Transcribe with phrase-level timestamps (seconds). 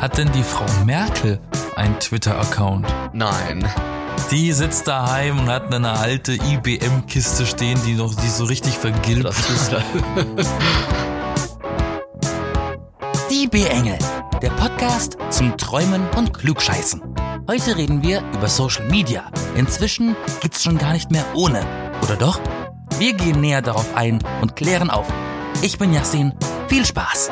[0.00, 1.40] hat denn die Frau Merkel
[1.76, 2.86] einen Twitter-Account?
[3.12, 3.68] Nein.
[4.30, 9.24] Die sitzt daheim und hat eine alte IBM-Kiste stehen, die noch die so richtig vergilbt
[9.24, 9.74] Das ist.
[13.30, 13.98] Die B-Engel,
[14.42, 17.02] der Podcast zum Träumen und Klugscheißen.
[17.48, 19.30] Heute reden wir über Social Media.
[19.54, 21.64] Inzwischen gibt's schon gar nicht mehr ohne,
[22.02, 22.40] oder doch?
[22.98, 25.12] Wir gehen näher darauf ein und klären auf.
[25.62, 26.34] Ich bin Yassin,
[26.68, 27.30] viel Spaß.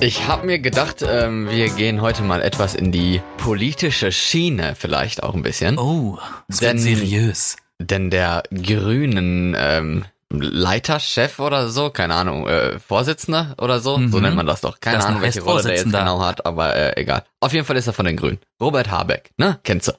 [0.00, 5.22] Ich habe mir gedacht, ähm, wir gehen heute mal etwas in die politische Schiene, vielleicht
[5.22, 5.78] auch ein bisschen.
[5.78, 7.56] Oh, es Denn- seriös.
[7.80, 14.16] Denn der grünen ähm, Leiter, Chef oder so, keine Ahnung, äh, Vorsitzender oder so, so
[14.18, 14.22] Mhm.
[14.22, 14.78] nennt man das doch.
[14.80, 17.24] Keine Das Ahnung, welche Rolle der jetzt genau hat, aber äh, egal.
[17.40, 18.38] Auf jeden Fall ist er von den Grünen.
[18.60, 19.58] Robert Habeck, ne?
[19.64, 19.92] Kennst du?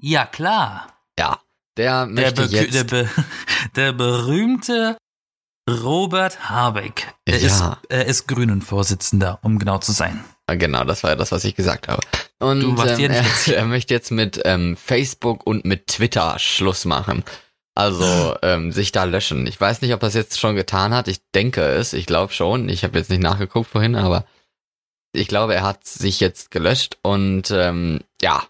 [0.00, 0.88] Ja, klar.
[1.18, 1.38] Ja.
[1.78, 2.74] Der Der, möchte jetzt...
[2.74, 3.08] der, be
[3.76, 4.96] der berühmte
[5.68, 7.14] Robert Habeck.
[7.24, 7.46] Er, Ja.
[7.46, 10.24] ist, er ist Grünen-Vorsitzender, um genau zu sein.
[10.46, 12.00] Ah, Genau, das war ja das, was ich gesagt habe.
[12.40, 13.24] Und ähm, er,
[13.54, 17.22] er möchte jetzt mit ähm, Facebook und mit Twitter Schluss machen.
[17.74, 19.46] Also ähm, sich da löschen.
[19.46, 21.06] Ich weiß nicht, ob er es jetzt schon getan hat.
[21.08, 21.92] Ich denke es.
[21.92, 22.68] Ich glaube schon.
[22.68, 24.24] Ich habe jetzt nicht nachgeguckt vorhin, aber
[25.12, 28.42] ich glaube, er hat sich jetzt gelöscht und ähm, ja.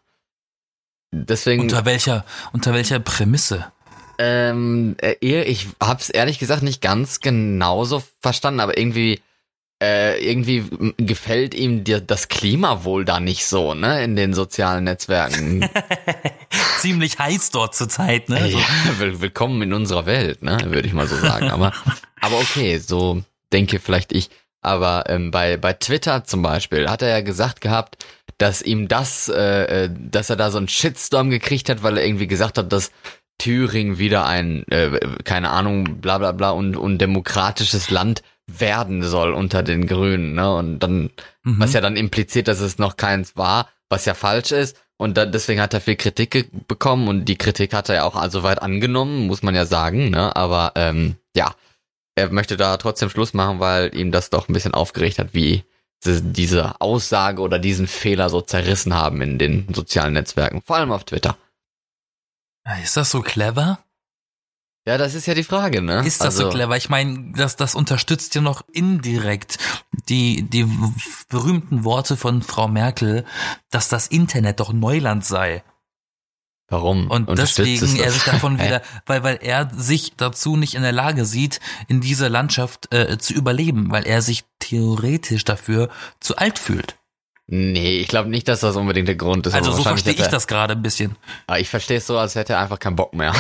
[1.12, 1.62] Deswegen.
[1.62, 3.70] Unter welcher, unter welcher Prämisse?
[4.24, 9.20] Ähm, äh, ich hab's ehrlich gesagt nicht ganz genauso verstanden, aber irgendwie,
[9.82, 10.64] äh, irgendwie
[10.96, 15.68] gefällt ihm dir das Klima wohl da nicht so, ne, in den sozialen Netzwerken.
[16.78, 18.52] Ziemlich heiß dort zurzeit, ne?
[18.98, 21.50] Will- willkommen in unserer Welt, ne, würde ich mal so sagen.
[21.50, 21.72] Aber,
[22.20, 24.30] aber okay, so denke vielleicht ich.
[24.60, 27.96] Aber ähm, bei bei Twitter zum Beispiel hat er ja gesagt gehabt,
[28.38, 32.06] dass ihm das, äh, äh, dass er da so einen Shitstorm gekriegt hat, weil er
[32.06, 32.92] irgendwie gesagt hat, dass
[33.38, 39.33] Thüringen wieder ein, äh, keine Ahnung, bla bla bla und, und demokratisches Land werden soll
[39.33, 40.55] unter den Grünen, ne?
[40.55, 41.11] Und dann,
[41.42, 41.58] mhm.
[41.58, 44.77] was ja dann impliziert, dass es noch keins war, was ja falsch ist.
[44.97, 48.16] Und dann, deswegen hat er viel Kritik bekommen und die Kritik hat er ja auch
[48.16, 50.35] also weit angenommen, muss man ja sagen, ne?
[50.36, 51.55] Aber ähm, ja,
[52.14, 55.64] er möchte da trotzdem Schluss machen, weil ihm das doch ein bisschen aufgeregt hat, wie
[56.01, 60.92] sie diese Aussage oder diesen Fehler so zerrissen haben in den sozialen Netzwerken, vor allem
[60.92, 61.36] auf Twitter.
[62.83, 63.78] Ist das so clever?
[64.86, 66.05] Ja, das ist ja die Frage, ne?
[66.05, 66.77] Ist das so clever?
[66.77, 69.58] Ich meine, das, das unterstützt ja noch indirekt
[70.08, 70.67] die, die
[71.28, 73.24] berühmten Worte von Frau Merkel,
[73.70, 75.62] dass das Internet doch Neuland sei.
[76.68, 77.11] Warum?
[77.11, 80.92] Und deswegen es er sich davon wieder, weil, weil er sich dazu nicht in der
[80.92, 86.58] Lage sieht, in dieser Landschaft äh, zu überleben, weil er sich theoretisch dafür zu alt
[86.58, 86.98] fühlt.
[87.47, 89.55] Nee, ich glaube nicht, dass das unbedingt der Grund ist.
[89.55, 91.17] Also so verstehe ich das gerade ein bisschen.
[91.47, 93.35] Aber ich verstehe es so, als hätte er einfach keinen Bock mehr.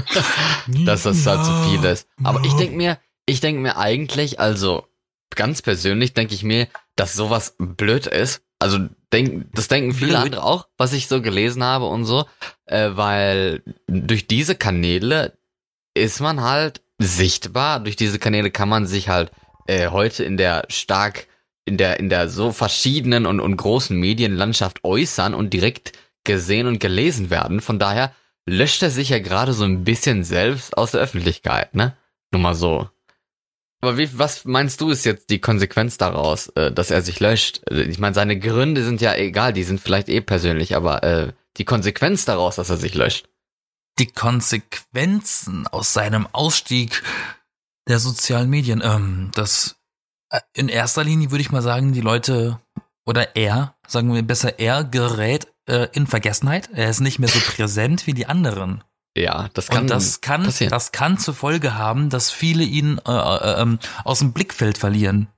[0.66, 2.08] dass das halt zu viel ist.
[2.22, 4.86] Aber ich denke mir, ich denke mir eigentlich, also
[5.34, 8.42] ganz persönlich denke ich mir, dass sowas blöd ist.
[8.58, 8.78] Also
[9.12, 10.24] denk, das denken viele Blöd?
[10.24, 12.26] andere auch, was ich so gelesen habe und so,
[12.66, 15.36] äh, weil durch diese Kanäle
[15.94, 17.80] ist man halt sichtbar.
[17.80, 19.32] Durch diese Kanäle kann man sich halt
[19.66, 21.26] äh, heute in der stark
[21.64, 25.92] in der in der so verschiedenen und, und großen Medienlandschaft äußern und direkt
[26.24, 27.60] gesehen und gelesen werden.
[27.60, 28.14] Von daher
[28.46, 31.96] löscht er sich ja gerade so ein bisschen selbst aus der Öffentlichkeit, ne?
[32.32, 32.88] Nur mal so.
[33.80, 37.62] Aber wie, was meinst du ist jetzt die Konsequenz daraus, äh, dass er sich löscht?
[37.68, 41.32] Äh, Ich meine, seine Gründe sind ja egal, die sind vielleicht eh persönlich, aber äh,
[41.56, 43.28] die Konsequenz daraus, dass er sich löscht.
[43.98, 47.02] Die Konsequenzen aus seinem Ausstieg
[47.88, 49.76] der sozialen Medien, ähm, das
[50.54, 52.58] in erster Linie würde ich mal sagen, die Leute
[53.04, 56.70] oder er, sagen wir besser, er gerät äh, in Vergessenheit.
[56.72, 58.82] Er ist nicht mehr so präsent wie die anderen.
[59.16, 60.70] Ja, das kann Und das kann, passieren.
[60.70, 65.28] das kann zur Folge haben, dass viele ihn äh, äh, ähm, aus dem Blickfeld verlieren.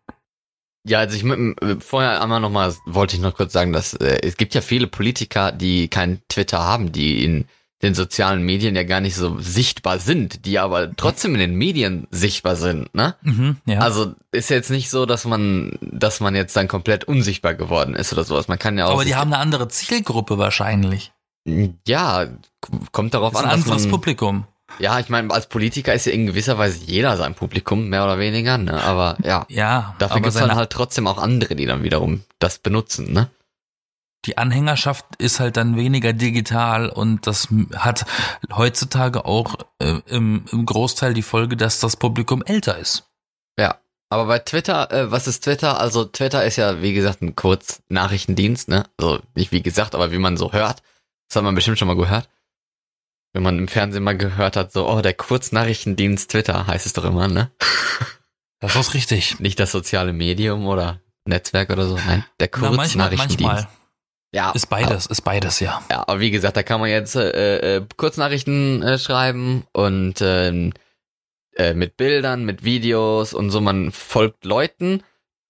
[0.86, 3.94] Ja, also ich mit, äh, vorher einmal noch mal wollte ich noch kurz sagen, dass
[3.94, 7.46] äh, es gibt ja viele Politiker, die kein Twitter haben, die in
[7.84, 12.06] den sozialen Medien ja gar nicht so sichtbar sind, die aber trotzdem in den Medien
[12.10, 13.14] sichtbar sind, ne?
[13.22, 13.80] Mhm, ja.
[13.80, 18.12] Also ist jetzt nicht so, dass man, dass man jetzt dann komplett unsichtbar geworden ist
[18.12, 18.48] oder sowas.
[18.48, 18.94] Man kann ja auch.
[18.94, 21.12] Aber die haben eine andere Zielgruppe wahrscheinlich.
[21.86, 22.26] ja,
[22.90, 24.46] kommt darauf an, ein anderes man, Publikum.
[24.78, 28.18] Ja, ich meine, als Politiker ist ja in gewisser Weise jeder sein Publikum, mehr oder
[28.18, 28.82] weniger, ne?
[28.82, 29.44] Aber ja.
[29.48, 33.28] Ja, Dafür gibt's seine, dann halt trotzdem auch andere, die dann wiederum das benutzen, ne?
[34.24, 38.06] Die Anhängerschaft ist halt dann weniger digital und das hat
[38.54, 43.10] heutzutage auch äh, im, im Großteil die Folge, dass das Publikum älter ist.
[43.58, 43.78] Ja.
[44.10, 45.80] Aber bei Twitter, äh, was ist Twitter?
[45.80, 48.84] Also Twitter ist ja, wie gesagt, ein Kurznachrichtendienst, ne?
[48.98, 50.82] Also nicht wie gesagt, aber wie man so hört.
[51.28, 52.28] Das hat man bestimmt schon mal gehört.
[53.32, 57.04] Wenn man im Fernsehen mal gehört hat, so, oh, der Kurznachrichtendienst Twitter heißt es doch
[57.04, 57.50] immer, ne?
[58.60, 59.40] Das ist richtig.
[59.40, 61.96] Nicht das soziale Medium oder Netzwerk oder so.
[61.96, 63.42] Nein, der Na, manchmal, Kurznachrichtendienst.
[63.42, 63.83] manchmal.
[64.34, 65.80] Ja, Ist beides, ist beides, ja.
[65.88, 70.72] Ja, aber wie gesagt, da kann man jetzt äh, äh, Kurznachrichten äh, schreiben und ähm,
[71.54, 73.60] äh, mit Bildern, mit Videos und so.
[73.60, 75.04] Man folgt Leuten,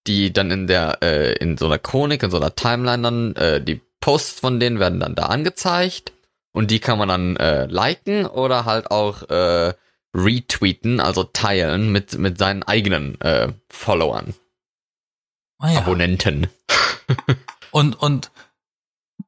[0.06, 3.62] die dann in der äh, in so einer Chronik, in so einer Timeline dann äh,
[3.62, 6.12] die Posts von denen werden dann da angezeigt
[6.52, 9.72] und die kann man dann äh, liken oder halt auch äh,
[10.14, 14.34] retweeten, also teilen mit mit seinen eigenen äh, Followern,
[15.58, 15.78] Ah, ja.
[15.78, 16.48] Abonnenten.
[17.70, 18.30] Und, und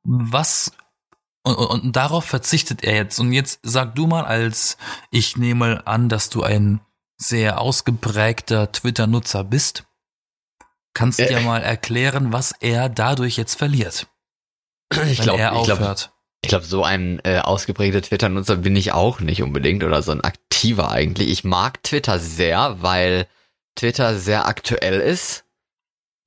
[0.06, 0.73] was,
[1.43, 3.19] und, und, und darauf verzichtet er jetzt.
[3.19, 4.76] Und jetzt sag du mal als,
[5.11, 6.81] ich nehme an, dass du ein
[7.19, 9.85] sehr ausgeprägter Twitter-Nutzer bist.
[10.94, 11.29] Kannst Äh.
[11.29, 14.06] dir mal erklären, was er dadurch jetzt verliert,
[15.08, 16.12] Ich glaube, er aufhört.
[16.43, 20.20] Ich glaube, so ein äh, ausgeprägter Twitter-Nutzer bin ich auch nicht unbedingt oder so ein
[20.20, 21.29] aktiver eigentlich.
[21.31, 23.26] Ich mag Twitter sehr, weil
[23.75, 25.44] Twitter sehr aktuell ist.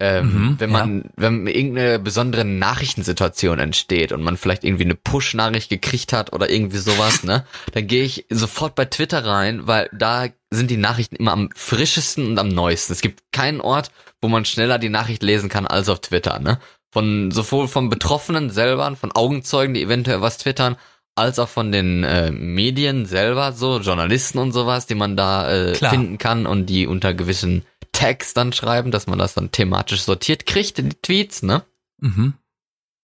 [0.02, 5.70] Ähm, Mhm, wenn man, wenn irgendeine besondere Nachrichtensituation entsteht und man vielleicht irgendwie eine Push-Nachricht
[5.70, 10.28] gekriegt hat oder irgendwie sowas, ne, dann gehe ich sofort bei Twitter rein, weil da
[10.52, 12.94] sind die Nachrichten immer am frischesten und am neuesten.
[12.94, 13.92] Es gibt keinen Ort,
[14.22, 16.60] wo man schneller die Nachricht lesen kann als auf Twitter, ne?
[16.92, 20.76] Von sowohl von Betroffenen selber, von Augenzeugen, die eventuell was twittern,
[21.16, 25.74] als auch von den äh, Medien selber, so Journalisten und sowas, die man da äh,
[25.74, 25.92] Klar.
[25.92, 27.64] finden kann und die unter gewissen
[28.00, 31.64] Tags dann schreiben, dass man das dann thematisch sortiert kriegt, die Tweets, ne?
[32.00, 32.34] Mhm.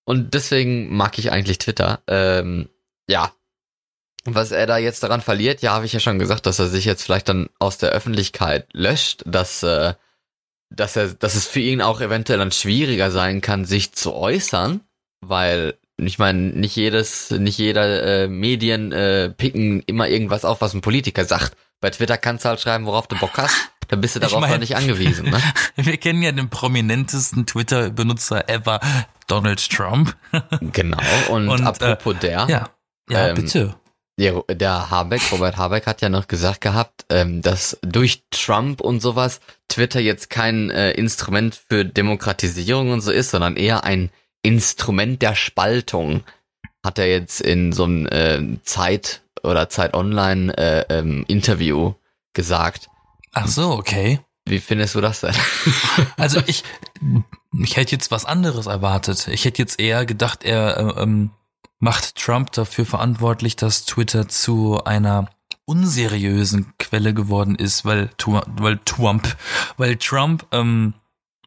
[0.05, 2.01] Und deswegen mag ich eigentlich Twitter.
[2.07, 2.69] Ähm,
[3.09, 3.33] ja.
[4.23, 6.85] Was er da jetzt daran verliert, ja, habe ich ja schon gesagt, dass er sich
[6.85, 9.95] jetzt vielleicht dann aus der Öffentlichkeit löscht, dass, äh,
[10.69, 14.79] dass er, dass es für ihn auch eventuell dann schwieriger sein kann, sich zu äußern,
[15.19, 20.73] weil ich meine, nicht jedes, nicht jeder äh, Medien äh, picken immer irgendwas auf, was
[20.73, 21.57] ein Politiker sagt.
[21.81, 23.74] Bei Twitter kannst du halt schreiben, worauf du Bock hast.
[23.87, 25.39] Da bist du Ich darauf mein- halt nicht angewiesen, ne?
[25.75, 28.79] Wir kennen ja den prominentesten Twitter-Benutzer ever,
[29.27, 30.15] Donald Trump.
[30.73, 30.97] Genau.
[31.29, 32.69] Und, Und, äh, apropos der, Ja,
[33.09, 33.75] ja, Ähm, bitte.
[34.17, 39.01] Der, der Habeck, Robert Habeck hat ja noch gesagt gehabt, ähm, dass durch Trump und
[39.01, 44.09] sowas Twitter jetzt kein äh, Instrument für Demokratisierung und so ist, sondern eher ein
[44.41, 46.23] Instrument der Spaltung.
[46.83, 51.93] Hat er jetzt in so einem äh, Zeit oder Zeit Online äh, ähm, Interview
[52.33, 52.87] gesagt.
[53.35, 54.21] Ach so, okay.
[54.47, 55.35] Wie findest du das denn?
[56.17, 56.63] Also ich,
[57.61, 59.27] ich hätte jetzt was anderes erwartet.
[59.27, 61.31] Ich hätte jetzt eher gedacht, er äh, ähm,
[61.79, 65.29] macht Trump dafür verantwortlich, dass Twitter zu einer
[65.65, 68.09] unseriösen Quelle geworden ist, weil,
[68.57, 69.35] weil Trump,
[69.75, 70.93] weil Trump ähm,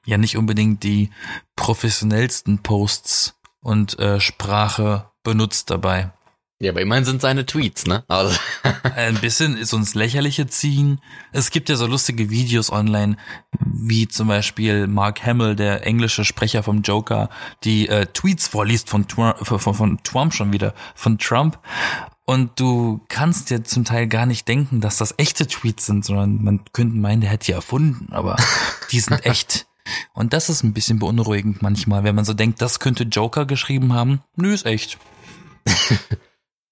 [0.05, 1.11] ja nicht unbedingt die
[1.57, 6.11] professionellsten Posts und äh, Sprache benutzt dabei.
[6.61, 8.05] Ja, aber immerhin sind seine Tweets, ne?
[8.09, 8.37] Also,
[8.97, 11.01] ein bisschen ist uns lächerliche ziehen.
[11.33, 13.17] Es gibt ja so lustige Videos online,
[13.61, 17.29] wie zum Beispiel Mark Hamill, der englische Sprecher vom Joker,
[17.65, 21.59] die äh, Tweets vorliest von, Trump- von, von, von Trump schon wieder, von Trump.
[22.25, 26.43] Und du kannst dir zum Teil gar nicht denken, dass das echte Tweets sind, sondern
[26.43, 28.37] man könnte meinen, der hätte die erfunden, aber
[28.91, 29.67] die sind echt.
[30.13, 33.95] Und das ist ein bisschen beunruhigend manchmal, wenn man so denkt, das könnte Joker geschrieben
[33.95, 34.21] haben.
[34.37, 34.99] Nö, ist echt.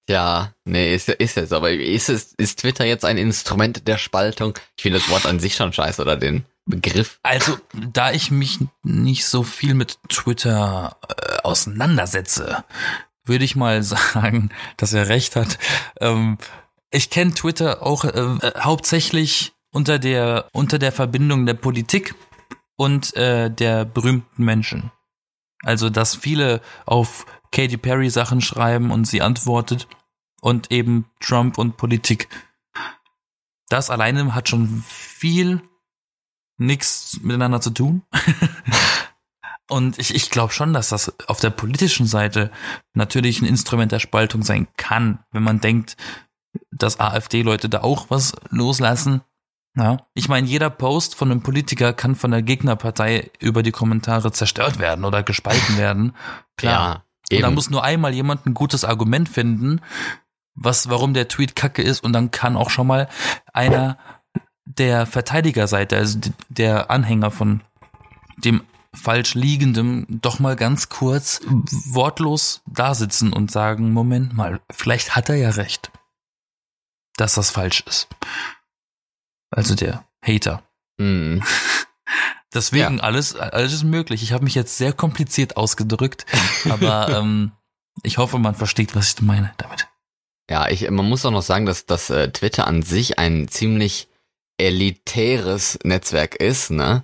[0.08, 1.52] ja, nee, ist, ist es.
[1.52, 4.54] Aber ist es, ist Twitter jetzt ein Instrument der Spaltung?
[4.76, 7.18] Ich finde das Wort an sich schon scheiße oder den Begriff.
[7.22, 12.64] Also, da ich mich nicht so viel mit Twitter äh, auseinandersetze,
[13.24, 15.58] würde ich mal sagen, dass er recht hat.
[16.00, 16.38] Ähm,
[16.90, 22.14] ich kenne Twitter auch äh, äh, hauptsächlich unter der unter der Verbindung der Politik
[22.76, 24.92] und äh, der berühmten Menschen.
[25.62, 29.88] Also, dass viele auf Katy Perry Sachen schreiben und sie antwortet
[30.40, 32.28] und eben Trump und Politik.
[33.68, 35.62] Das alleine hat schon viel
[36.58, 38.02] nichts miteinander zu tun.
[39.68, 42.52] Und ich, ich glaube schon, dass das auf der politischen Seite
[42.94, 45.96] natürlich ein Instrument der Spaltung sein kann, wenn man denkt,
[46.70, 49.22] dass AfD-Leute da auch was loslassen.
[49.74, 49.98] Ja.
[50.14, 54.78] Ich meine, jeder Post von einem Politiker kann von der Gegnerpartei über die Kommentare zerstört
[54.78, 56.14] werden oder gespalten werden.
[56.56, 56.94] Klar.
[56.94, 57.54] Ja, Und da eben.
[57.54, 59.80] muss nur einmal jemand ein gutes Argument finden,
[60.54, 63.08] was, warum der Tweet kacke ist, und dann kann auch schon mal
[63.52, 63.98] einer
[64.64, 66.18] der Verteidigerseite, also
[66.48, 67.62] der Anhänger von
[68.38, 68.62] dem
[68.94, 75.28] falsch liegendem, doch mal ganz kurz wortlos da sitzen und sagen, Moment mal, vielleicht hat
[75.28, 75.90] er ja recht,
[77.16, 78.08] dass das falsch ist.
[79.50, 80.62] Also der Hater.
[80.98, 81.42] Mhm.
[82.56, 84.22] Deswegen alles, alles ist möglich.
[84.22, 86.24] Ich habe mich jetzt sehr kompliziert ausgedrückt,
[86.70, 87.52] aber ähm,
[88.02, 89.88] ich hoffe, man versteht, was ich meine damit.
[90.50, 94.08] Ja, ich, man muss auch noch sagen, dass, dass äh, Twitter an sich ein ziemlich
[94.58, 97.02] elitäres Netzwerk ist, ne?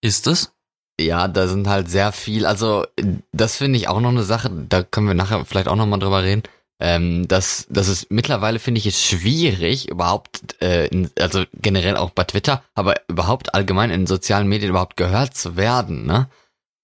[0.00, 0.52] Ist es?
[1.00, 2.86] Ja, da sind halt sehr viel, also
[3.32, 5.98] das finde ich auch noch eine Sache, da können wir nachher vielleicht auch noch mal
[5.98, 6.44] drüber reden.
[6.84, 12.10] Ähm, das, das ist mittlerweile finde ich es schwierig, überhaupt, äh, in, also generell auch
[12.10, 16.28] bei Twitter, aber überhaupt allgemein in sozialen Medien überhaupt gehört zu werden, ne?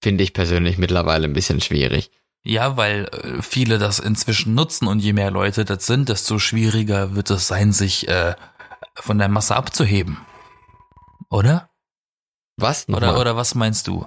[0.00, 2.12] Finde ich persönlich mittlerweile ein bisschen schwierig.
[2.44, 7.16] Ja, weil äh, viele das inzwischen nutzen und je mehr Leute das sind, desto schwieriger
[7.16, 8.36] wird es sein, sich äh,
[8.94, 10.18] von der Masse abzuheben.
[11.28, 11.70] Oder?
[12.56, 12.88] Was?
[12.88, 13.20] Oder, Nochmal?
[13.20, 14.06] oder was meinst du?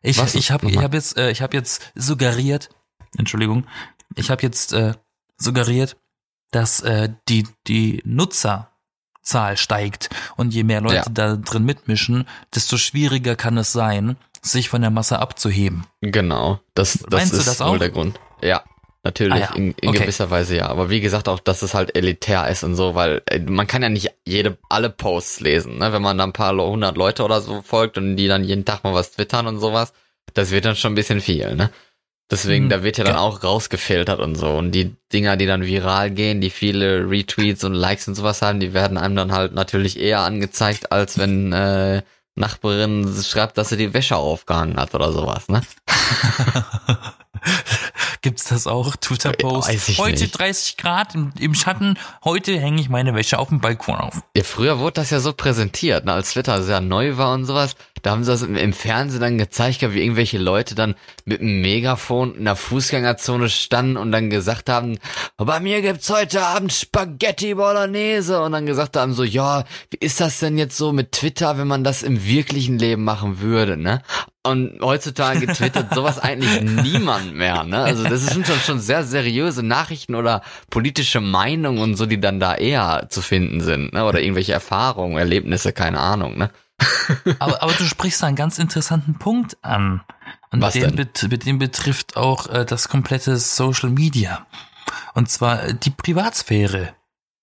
[0.00, 0.34] Ich, Was?
[0.34, 0.84] ich habe ich Nochmal.
[0.84, 2.70] hab jetzt, äh, ich hab jetzt suggeriert,
[3.18, 3.66] Entschuldigung,
[4.14, 4.94] ich habe jetzt äh,
[5.38, 5.96] suggeriert,
[6.50, 11.04] dass äh, die, die Nutzerzahl steigt und je mehr Leute Ja.
[11.10, 15.84] da drin mitmischen, desto schwieriger kann es sein, sich von der Masse abzuheben.
[16.00, 17.78] Genau, das, das Meinst du ist das wohl auch?
[17.78, 18.18] der Grund.
[18.42, 18.62] Ja,
[19.02, 19.98] natürlich, Ah ja, in, in okay.
[19.98, 20.68] gewisser Weise ja.
[20.68, 23.82] Aber wie gesagt auch, dass es halt elitär ist und so, weil äh, man kann
[23.82, 25.92] ja nicht jede, alle Posts lesen, ne?
[25.92, 28.84] Wenn man da ein paar hundert Leute oder so folgt und die dann jeden Tag
[28.84, 29.92] mal was twittern und sowas,
[30.34, 31.70] das wird dann schon ein bisschen viel, ne?
[32.30, 34.50] Deswegen, Hm, da wird ja dann auch rausgefiltert und so.
[34.50, 38.58] Und die Dinger, die dann viral gehen, die viele Retweets und Likes und sowas haben,
[38.58, 42.02] die werden einem dann halt natürlich eher angezeigt, als wenn äh,
[42.34, 45.62] Nachbarin schreibt, dass sie die Wäsche aufgehangen hat oder sowas, ne?
[48.22, 48.96] Gibt's das auch?
[48.96, 49.98] Twitter-Post.
[49.98, 50.36] Heute nicht.
[50.36, 54.20] 30 Grad im, im Schatten, heute hänge ich meine Wäsche auf dem Balkon auf.
[54.36, 57.76] Ja, früher wurde das ja so präsentiert, ne, als Twitter sehr neu war und sowas.
[58.06, 60.94] Da haben sie das im, im Fernsehen dann gezeigt, wie irgendwelche Leute dann
[61.24, 65.00] mit einem Megafon in der Fußgängerzone standen und dann gesagt haben,
[65.36, 70.20] bei mir gibt's heute Abend Spaghetti Bolognese und dann gesagt haben so, ja, wie ist
[70.20, 74.02] das denn jetzt so mit Twitter, wenn man das im wirklichen Leben machen würde, ne?
[74.44, 77.78] Und heutzutage twittert sowas eigentlich niemand mehr, ne?
[77.78, 82.38] Also das sind schon, schon sehr seriöse Nachrichten oder politische Meinungen und so, die dann
[82.38, 84.04] da eher zu finden sind, ne?
[84.04, 86.50] Oder irgendwelche Erfahrungen, Erlebnisse, keine Ahnung, ne?
[87.38, 90.02] Aber, aber du sprichst da einen ganz interessanten Punkt an.
[90.50, 94.46] Und Was den, bet, den betrifft auch äh, das komplette Social Media.
[95.14, 96.94] Und zwar äh, die Privatsphäre.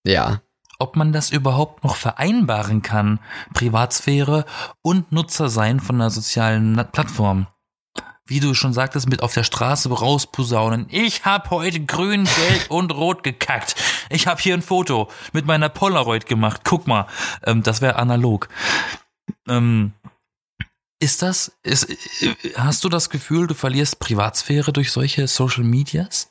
[0.05, 0.41] Ja.
[0.79, 3.19] Ob man das überhaupt noch vereinbaren kann,
[3.53, 4.45] Privatsphäre
[4.81, 7.47] und Nutzer sein von einer sozialen Plattform.
[8.25, 10.87] Wie du schon sagtest, mit auf der Straße rausposaunen.
[10.89, 13.75] Ich hab heute grün, gelb und rot gekackt.
[14.09, 16.61] Ich hab hier ein Foto mit meiner Polaroid gemacht.
[16.63, 17.07] Guck mal,
[17.45, 18.47] ähm, das wäre analog.
[19.47, 19.93] Ähm,
[20.99, 21.87] ist das, ist,
[22.55, 26.29] hast du das Gefühl, du verlierst Privatsphäre durch solche Social Medias?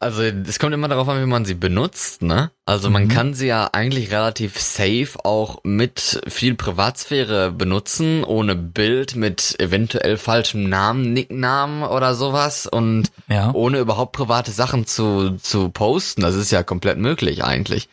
[0.00, 2.50] Also es kommt immer darauf an, wie man sie benutzt, ne?
[2.64, 3.08] Also man Mhm.
[3.08, 10.16] kann sie ja eigentlich relativ safe auch mit viel Privatsphäre benutzen, ohne Bild, mit eventuell
[10.16, 13.52] falschem Namen, Nicknamen oder sowas und Ja.
[13.54, 16.22] ohne überhaupt private Sachen zu, zu posten.
[16.22, 17.88] Das ist ja komplett möglich eigentlich.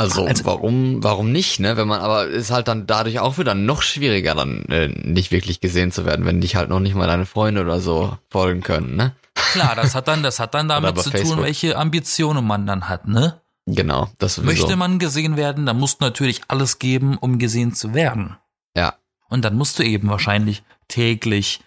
[0.00, 1.76] Also, Also- warum, warum nicht, ne?
[1.76, 5.60] Wenn man, aber ist halt dann dadurch auch wieder noch schwieriger, dann äh, nicht wirklich
[5.60, 8.96] gesehen zu werden, wenn dich halt noch nicht mal deine Freunde oder so folgen können,
[8.96, 9.14] ne?
[9.52, 11.36] Klar, das hat dann, das hat dann damit zu Facebook.
[11.36, 13.42] tun, welche Ambitionen man dann hat, ne?
[13.66, 14.50] Genau, das sowieso.
[14.62, 18.36] Möchte man gesehen werden, dann musst du natürlich alles geben, um gesehen zu werden.
[18.74, 18.94] Ja.
[19.28, 21.60] Und dann musst du eben wahrscheinlich täglich,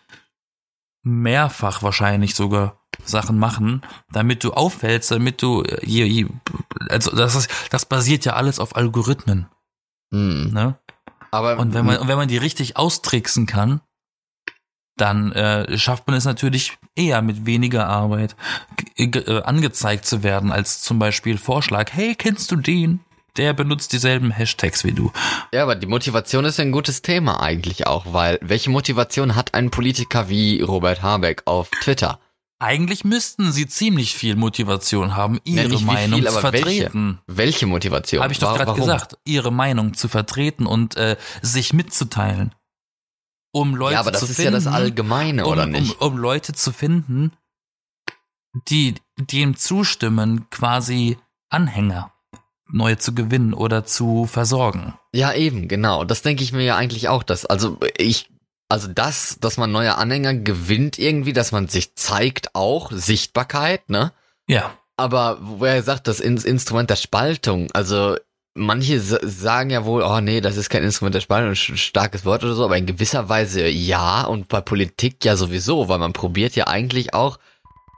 [1.03, 3.81] mehrfach wahrscheinlich sogar Sachen machen,
[4.11, 6.27] damit du auffällst, damit du äh, je, je,
[6.89, 9.47] also das ist, das basiert ja alles auf Algorithmen,
[10.13, 10.51] Hm.
[10.53, 10.75] ne?
[11.31, 13.81] Aber Und wenn man, und wenn man die richtig austricksen kann,
[14.95, 18.35] dann äh, schafft man es natürlich eher mit weniger Arbeit
[18.97, 22.99] äh, angezeigt zu werden, als zum Beispiel Vorschlag, hey, kennst du den?
[23.35, 25.11] Der benutzt dieselben Hashtags wie du.
[25.51, 29.71] ja, aber die Motivation ist ein gutes Thema eigentlich auch, weil welche Motivation hat ein
[29.71, 32.19] Politiker wie Robert Habeck auf Twitter?
[32.63, 36.65] Eigentlich müssten sie ziemlich viel Motivation haben, ihre wie Meinung viel, zu aber welche?
[36.65, 37.19] vertreten.
[37.27, 38.23] Welche Motivation?
[38.23, 42.55] Habe ich doch gerade gesagt, ihre Meinung zu vertreten und äh, sich mitzuteilen.
[43.51, 45.99] Um Leute Ja, aber das zu ist finden, ja das Allgemeine, um, oder nicht?
[45.99, 47.33] Um, um Leute zu finden,
[48.69, 51.17] die dem zustimmen, quasi
[51.49, 52.13] Anhänger
[52.71, 54.93] neu zu gewinnen oder zu versorgen.
[55.13, 56.05] Ja, eben, genau.
[56.05, 58.29] Das denke ich mir ja eigentlich auch, dass, also ich,
[58.73, 64.11] also das, dass man neue Anhänger gewinnt irgendwie, dass man sich zeigt auch, Sichtbarkeit, ne?
[64.47, 64.73] Ja.
[64.97, 68.15] Aber wo er sagt, das In Instrument der Spaltung, also
[68.55, 72.25] manche sa- sagen ja wohl, oh nee, das ist kein Instrument der Spaltung, ein starkes
[72.25, 76.13] Wort oder so, aber in gewisser Weise ja und bei Politik ja sowieso, weil man
[76.13, 77.37] probiert ja eigentlich auch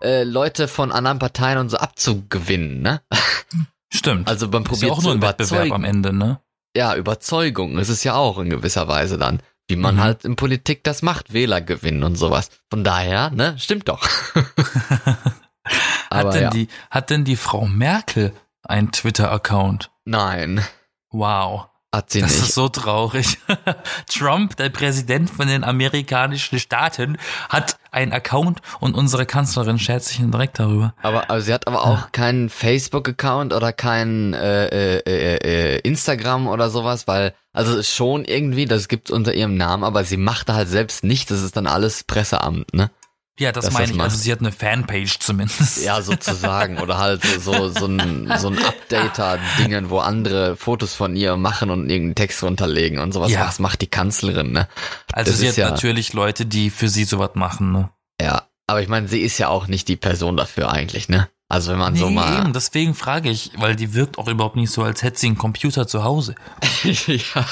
[0.04, 3.02] äh, Leute von anderen Parteien und so abzugewinnen, ne?
[3.94, 4.28] Stimmt.
[4.28, 6.42] Also man ist probiert ja auch nur ein Wettbewerb am Ende, ne?
[6.76, 7.78] Ja, Überzeugung.
[7.78, 10.00] Es ist ja auch in gewisser Weise dann, wie man Mhm.
[10.02, 12.50] halt in Politik das macht, Wähler gewinnen und sowas.
[12.70, 14.08] Von daher, ne, stimmt doch.
[16.12, 16.50] Hat denn ja.
[16.52, 19.92] die, hat denn die Frau Merkel einen Twitter-Account?
[20.06, 20.64] Nein.
[21.10, 21.68] Wow.
[21.96, 23.38] Hat Das ist so traurig.
[24.10, 30.18] Trump, der Präsident von den amerikanischen Staaten, hat einen Account und unsere Kanzlerin schert sich
[30.18, 30.94] direkt darüber.
[31.02, 36.48] Aber also sie hat aber auch keinen Facebook-Account oder keinen äh, äh, äh, äh, Instagram
[36.48, 40.56] oder sowas, weil also schon irgendwie, das gibt's unter ihrem Namen, aber sie macht da
[40.56, 41.32] halt selbst nicht.
[41.32, 42.92] Das ist dann alles Presseamt, ne?
[43.38, 44.02] Ja, das meine das ich.
[44.02, 45.84] Also sie hat eine Fanpage zumindest.
[45.84, 46.80] Ja, sozusagen.
[46.80, 51.90] Oder halt so, so ein, so ein Updater-Dingen, wo andere Fotos von ihr machen und
[51.90, 53.32] irgendeinen Text runterlegen und sowas.
[53.32, 53.42] Ja.
[53.48, 54.68] Was macht die Kanzlerin, ne?
[55.12, 57.72] Also das sie hat ja- natürlich Leute, die für sie sowas machen.
[57.72, 57.90] Ne?
[58.22, 58.44] Ja.
[58.68, 61.28] Aber ich meine, sie ist ja auch nicht die Person dafür eigentlich, ne?
[61.48, 62.40] Also wenn man so Nee, mal.
[62.42, 65.38] eben, deswegen frage ich, weil die wirkt auch überhaupt nicht so, als hätte sie einen
[65.38, 66.34] Computer zu Hause.
[66.84, 67.46] ja,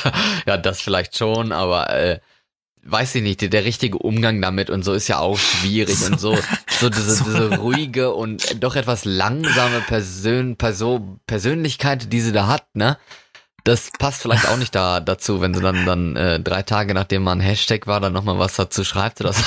[0.48, 2.20] ja, das vielleicht schon, aber äh,
[2.86, 6.38] weiß ich nicht, der, richtige Umgang damit und so ist ja auch schwierig und so,
[6.80, 12.76] so diese, diese ruhige und doch etwas langsame Persön, Person, Persönlichkeit, die sie da hat,
[12.76, 12.98] ne?
[13.66, 17.24] Das passt vielleicht auch nicht da dazu, wenn sie dann dann äh, drei Tage nachdem
[17.24, 19.42] man Hashtag war, dann nochmal was dazu schreibt oder so.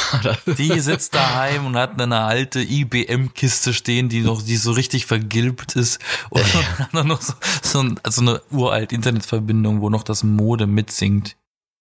[0.55, 5.76] Die sitzt daheim und hat eine alte IBM-Kiste stehen, die noch, die so richtig vergilbt
[5.76, 6.00] ist.
[6.31, 10.66] Und hat dann noch so, so, ein, also eine uralt Internetverbindung, wo noch das Mode
[10.66, 11.37] mitsingt.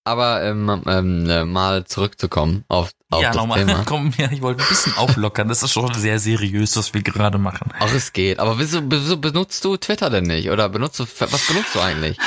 [0.07, 3.83] Aber ähm, ähm, äh, mal zurückzukommen auf, auf ja, das nochmal, Thema.
[3.85, 5.47] komm, ja, ich wollte ein bisschen auflockern.
[5.47, 7.71] Das ist schon sehr seriös, was wir gerade machen.
[7.79, 8.37] Ach, es geht.
[8.37, 10.51] Aber wieso, wieso benutzt du Twitter denn nicht?
[10.51, 12.19] Oder benutzt du, was benutzt du eigentlich?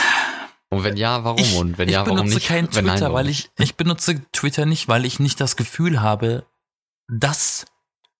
[0.70, 1.38] Und wenn ja, warum?
[1.38, 2.48] Ich, Und wenn ich ja, warum benutze nicht?
[2.48, 6.02] kein wenn Twitter, nein, weil ich, ich benutze Twitter nicht, weil ich nicht das Gefühl
[6.02, 6.44] habe,
[7.08, 7.64] das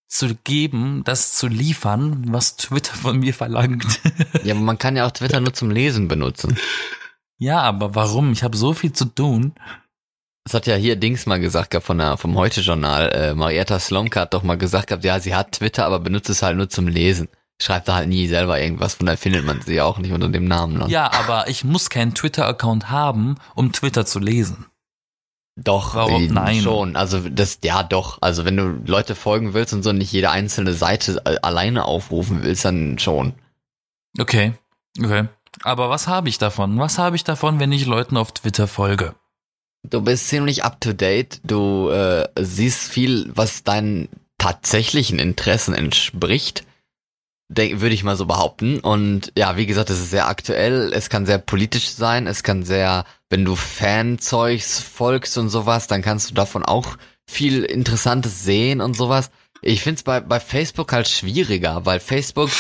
[0.07, 4.01] zu geben, das zu liefern, was Twitter von mir verlangt.
[4.45, 6.57] Ja, aber man kann ja auch Twitter nur zum Lesen benutzen.
[7.39, 8.33] Ja, aber warum?
[8.33, 9.55] Ich habe so viel zu tun.
[10.45, 13.11] Das hat ja hier Dings mal gesagt gehabt von der, vom Heute-Journal.
[13.11, 16.43] Äh, Marietta Slomka hat doch mal gesagt gehabt, ja, sie hat Twitter, aber benutzt es
[16.43, 17.29] halt nur zum Lesen.
[17.61, 20.45] Schreibt da halt nie selber irgendwas, von daher findet man sie auch nicht unter dem
[20.45, 20.79] Namen.
[20.79, 20.87] Ne?
[20.89, 24.67] Ja, aber ich muss keinen Twitter-Account haben, um Twitter zu lesen.
[25.57, 26.23] Doch, Warum?
[26.23, 26.61] äh, Nein.
[26.61, 26.95] schon.
[26.95, 28.19] Also das, ja doch.
[28.21, 32.43] Also wenn du Leute folgen willst und so nicht jede einzelne Seite äh, alleine aufrufen
[32.43, 33.35] willst, dann schon.
[34.19, 34.53] Okay,
[35.03, 35.27] okay.
[35.63, 36.79] Aber was habe ich davon?
[36.79, 39.15] Was habe ich davon, wenn ich Leuten auf Twitter folge?
[39.83, 41.41] Du bist ziemlich up to date.
[41.45, 46.65] Du äh, siehst viel, was deinen tatsächlichen Interessen entspricht.
[47.49, 48.81] Würde ich mal so behaupten.
[48.81, 50.93] Und ja, wie gesagt, es ist sehr aktuell.
[50.93, 52.27] Es kann sehr politisch sein.
[52.27, 57.65] Es kann sehr, wenn du Fanzeugs folgst und sowas, dann kannst du davon auch viel
[57.65, 59.31] Interessantes sehen und sowas.
[59.63, 62.51] Ich find's bei, bei Facebook halt schwieriger, weil Facebook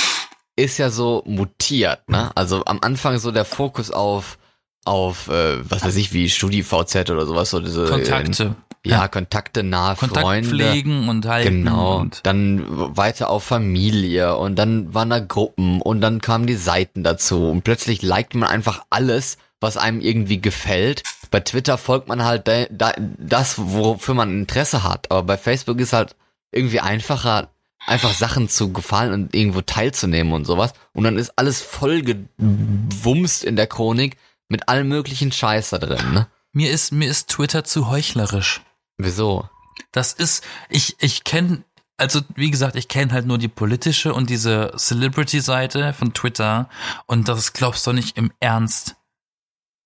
[0.59, 2.31] ist ja so mutiert, ne?
[2.35, 4.39] Also am Anfang so der Fokus auf
[4.85, 8.55] auf äh, was weiß ich wie StudiVZ oder sowas so diese Kontakte.
[8.85, 11.65] äh, ja, Kontakte nahe Kontakt Freunde pflegen und halten.
[11.65, 11.99] Genau.
[11.99, 12.65] Und Dann
[12.97, 17.63] weiter auf Familie und dann waren da Gruppen und dann kamen die Seiten dazu und
[17.65, 21.03] plötzlich liked man einfach alles, was einem irgendwie gefällt.
[21.31, 25.11] Bei Twitter folgt man halt da, da, das, wofür man Interesse hat.
[25.11, 26.17] Aber bei Facebook ist halt
[26.51, 27.51] irgendwie einfacher,
[27.89, 30.73] einfach Sachen zu gefallen und irgendwo teilzunehmen und sowas.
[30.93, 34.17] Und dann ist alles voll gewumst in der Chronik
[34.49, 36.29] mit allem möglichen Scheiß da drin, ne?
[36.53, 38.63] mir ist, mir ist Twitter zu heuchlerisch.
[38.97, 39.49] Wieso?
[39.93, 41.65] Das ist, ich, ich kenne,
[41.97, 46.69] also wie gesagt, ich kenne halt nur die politische und diese Celebrity-Seite von Twitter
[47.07, 48.97] und das glaubst du nicht im Ernst,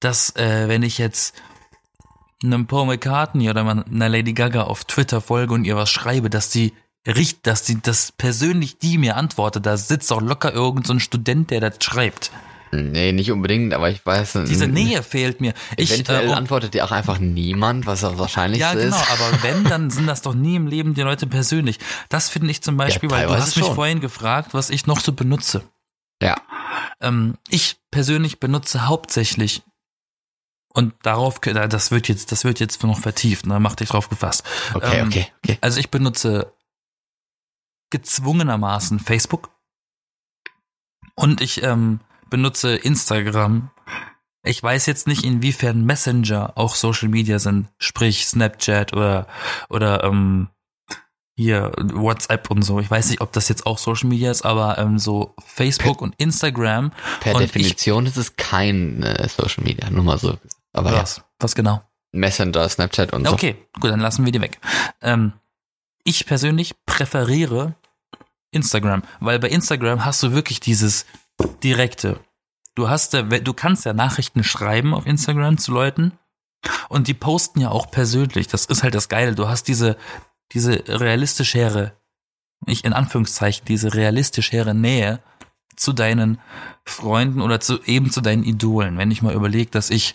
[0.01, 1.35] dass äh, wenn ich jetzt
[2.43, 6.51] einem Paul McCartney oder einer Lady Gaga auf Twitter folge und ihr was schreibe, dass
[6.51, 6.73] die
[7.07, 11.01] riecht, dass die das persönlich die mir antwortet, da sitzt auch locker irgend so ein
[11.01, 12.31] Student, der das schreibt.
[12.75, 15.53] Nee, nicht unbedingt, aber ich weiß Diese Nähe fehlt mir.
[15.77, 19.11] Ich, Eventuell äh, und- antwortet dir auch einfach niemand, was das Wahrscheinlichste Ja, genau, ist.
[19.11, 21.79] aber wenn, dann sind das doch nie im Leben die Leute persönlich.
[22.09, 23.75] Das finde ich zum Beispiel, weil du hast mich schon.
[23.75, 25.65] vorhin gefragt, was ich noch so benutze.
[26.23, 26.37] Ja.
[27.03, 29.63] Ähm, ich persönlich benutze hauptsächlich
[30.73, 34.45] und darauf, das wird jetzt, das wird jetzt noch vertieft, ne, mach dich drauf gefasst.
[34.73, 35.59] Okay, ähm, okay, okay.
[35.61, 36.55] Also ich benutze
[37.93, 39.51] gezwungenermaßen Facebook
[41.15, 42.01] und ich ähm,
[42.31, 43.71] benutze Instagram.
[44.43, 49.29] Ich weiß jetzt nicht, inwiefern Messenger auch Social Media sind, sprich Snapchat oder
[49.69, 50.49] oder ähm,
[51.37, 52.81] hier WhatsApp und so.
[52.81, 56.15] Ich weiß nicht, ob das jetzt auch Social Media ist, aber ähm, so Facebook und
[56.17, 56.93] Instagram.
[57.21, 60.39] Per und Definition ist es kein äh, Social Media, nur mal so.
[60.73, 61.23] Aber ja, Was?
[61.39, 61.83] Was genau?
[62.13, 63.33] Messenger, Snapchat und so.
[63.33, 64.59] Okay, gut, dann lassen wir die weg.
[65.01, 65.33] Ähm,
[66.05, 67.75] ich persönlich präferiere
[68.53, 71.07] Instagram, weil bei Instagram hast du wirklich dieses
[71.63, 72.21] direkte.
[72.75, 76.13] Du hast ja, du kannst ja Nachrichten schreiben auf Instagram zu Leuten
[76.89, 78.47] und die posten ja auch persönlich.
[78.47, 79.35] Das ist halt das Geile.
[79.35, 79.97] Du hast diese,
[80.53, 81.93] diese realistischere,
[82.67, 85.21] ich in Anführungszeichen, diese realistischere Nähe
[85.77, 86.39] zu deinen
[86.85, 88.99] Freunden oder zu eben zu deinen Idolen.
[88.99, 90.15] Wenn ich mal überlege, dass ich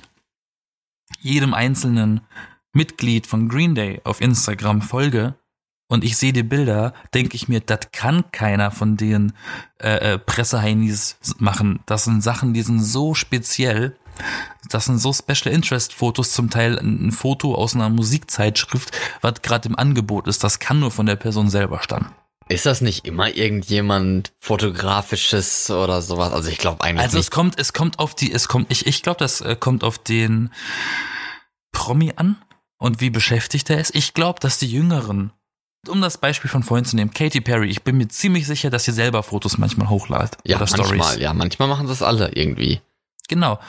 [1.19, 2.21] jedem einzelnen
[2.73, 5.35] Mitglied von Green Day auf Instagram folge
[5.87, 9.33] und ich sehe die Bilder, denke ich mir, das kann keiner von den
[9.81, 11.79] äh, äh, Presseheinis machen.
[11.85, 13.95] Das sind Sachen, die sind so speziell.
[14.69, 19.69] Das sind so Special Interest Fotos, zum Teil ein Foto aus einer Musikzeitschrift, was gerade
[19.69, 20.43] im Angebot ist.
[20.43, 22.11] Das kann nur von der Person selber stammen.
[22.49, 26.31] Ist das nicht immer irgendjemand fotografisches oder sowas?
[26.33, 27.25] Also ich glaube eigentlich Also nicht.
[27.25, 29.97] es kommt, es kommt auf die, es kommt, ich, ich glaube, das äh, kommt auf
[29.99, 30.49] den
[31.71, 32.37] Promi an
[32.77, 33.93] und wie beschäftigt er ist.
[33.95, 35.31] Ich glaube, dass die Jüngeren,
[35.87, 38.85] um das Beispiel von vorhin zu nehmen, Katy Perry, ich bin mir ziemlich sicher, dass
[38.85, 41.21] sie selber Fotos manchmal hochladet ja, oder manchmal, Stories.
[41.21, 42.81] ja, manchmal machen das alle irgendwie.
[43.27, 43.59] Genau.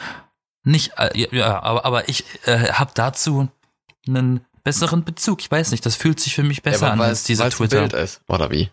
[0.65, 3.49] Nicht, äh, ja, aber, aber ich äh, habe dazu
[4.07, 5.41] einen besseren Bezug.
[5.41, 7.81] Ich weiß nicht, das fühlt sich für mich besser ja, an als diese ein Twitter.
[7.81, 8.71] Bild ist, oder wie?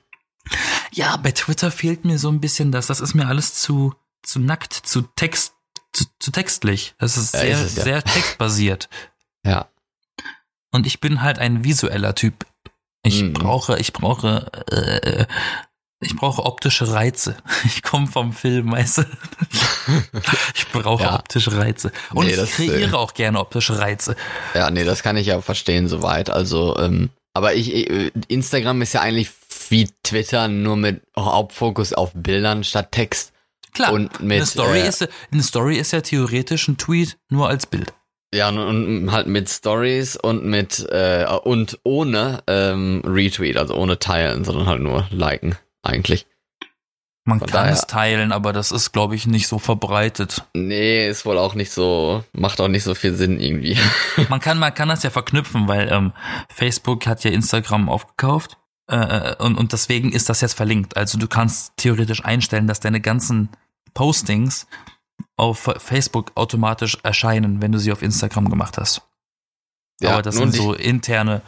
[0.91, 2.87] Ja, bei Twitter fehlt mir so ein bisschen das.
[2.87, 3.93] Das ist mir alles zu,
[4.23, 5.53] zu nackt, zu text,
[5.93, 6.95] zu, zu textlich.
[6.99, 7.83] Das ist Ja, sehr, ist es ja.
[7.83, 8.89] sehr textbasiert.
[9.45, 9.69] Ja.
[10.71, 12.47] Und ich bin halt ein visueller Typ.
[13.05, 13.33] Ich Mhm.
[13.33, 15.25] brauche, ich brauche, äh,
[16.01, 17.37] ich brauche optische Reize.
[17.65, 19.03] Ich komme vom Film, weißt du?
[20.55, 21.15] Ich brauche Ja.
[21.15, 21.91] optische Reize.
[22.13, 24.15] Und Nee, ich kreiere äh, auch gerne optische Reize.
[24.53, 26.29] Ja, nee, das kann ich ja verstehen soweit.
[26.29, 29.29] Also, ähm, aber ich, äh, Instagram ist ja eigentlich
[29.69, 33.31] wie Twitter nur mit Hauptfokus auf Bildern statt Text.
[33.73, 37.49] Klar, und mit, eine, Story äh, ist, eine Story ist ja theoretisch ein Tweet nur
[37.49, 37.93] als Bild.
[38.35, 43.97] Ja, und, und halt mit Stories und mit äh, und ohne ähm, Retweet, also ohne
[43.99, 46.27] teilen, sondern halt nur liken, eigentlich.
[47.27, 50.43] Man Von kann daher- es teilen, aber das ist, glaube ich, nicht so verbreitet.
[50.53, 53.79] Nee, ist wohl auch nicht so, macht auch nicht so viel Sinn irgendwie.
[54.29, 56.13] Man kann, man kann das ja verknüpfen, weil ähm,
[56.53, 60.95] Facebook hat ja Instagram aufgekauft äh, und, und deswegen ist das jetzt verlinkt.
[60.97, 63.49] Also du kannst theoretisch einstellen, dass deine ganzen
[63.95, 64.67] Postings
[65.37, 69.01] auf Facebook automatisch erscheinen, wenn du sie auf Instagram gemacht hast.
[70.03, 71.41] Aber das sind so interne,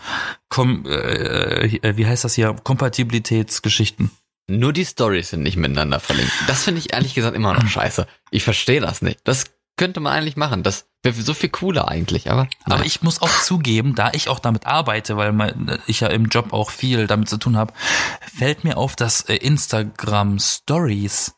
[0.50, 4.12] Kom äh, äh, wie heißt das hier, Kompatibilitätsgeschichten.
[4.50, 6.32] Nur die Stories sind nicht miteinander verlinkt.
[6.48, 8.08] Das finde ich ehrlich gesagt immer noch scheiße.
[8.32, 9.20] Ich verstehe das nicht.
[9.26, 9.46] Das
[9.76, 10.64] könnte man eigentlich machen.
[10.64, 12.48] Das wäre so viel cooler eigentlich, aber.
[12.64, 12.86] Aber naja.
[12.86, 16.54] ich muss auch zugeben, da ich auch damit arbeite, weil mein, ich ja im Job
[16.54, 17.74] auch viel damit zu tun habe,
[18.22, 21.37] fällt mir auf, dass äh, Instagram Stories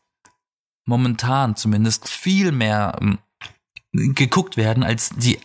[0.85, 3.19] momentan zumindest viel mehr ähm,
[3.91, 5.37] geguckt werden als die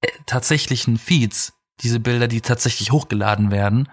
[0.00, 3.88] äh, tatsächlichen Feeds, diese Bilder, die tatsächlich hochgeladen werden.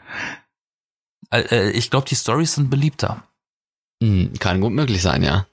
[1.32, 3.24] Äh, äh, ich glaube, die Stories sind beliebter.
[4.02, 5.48] Hm, kann gut möglich sein, ja.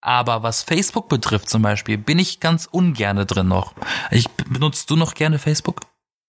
[0.00, 3.74] Aber was Facebook betrifft zum Beispiel, bin ich ganz ungerne drin noch.
[4.10, 5.80] Ich benutzt du noch gerne Facebook?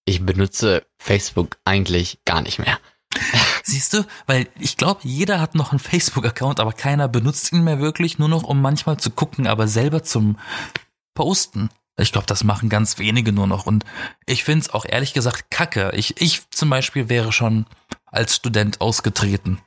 [0.06, 2.80] Ich benutze Facebook eigentlich gar nicht mehr.
[3.76, 7.80] Siehst du, weil ich glaube, jeder hat noch einen Facebook-Account, aber keiner benutzt ihn mehr
[7.82, 10.40] wirklich, nur noch um manchmal zu gucken, aber selber zum
[11.14, 11.70] Posten.
[11.98, 13.66] Ich glaube, das machen ganz wenige nur noch.
[13.66, 13.84] Und
[14.26, 15.92] ich find's auch ehrlich gesagt kacke.
[15.94, 17.66] Ich, ich zum Beispiel wäre schon
[18.06, 19.60] als Student ausgetreten.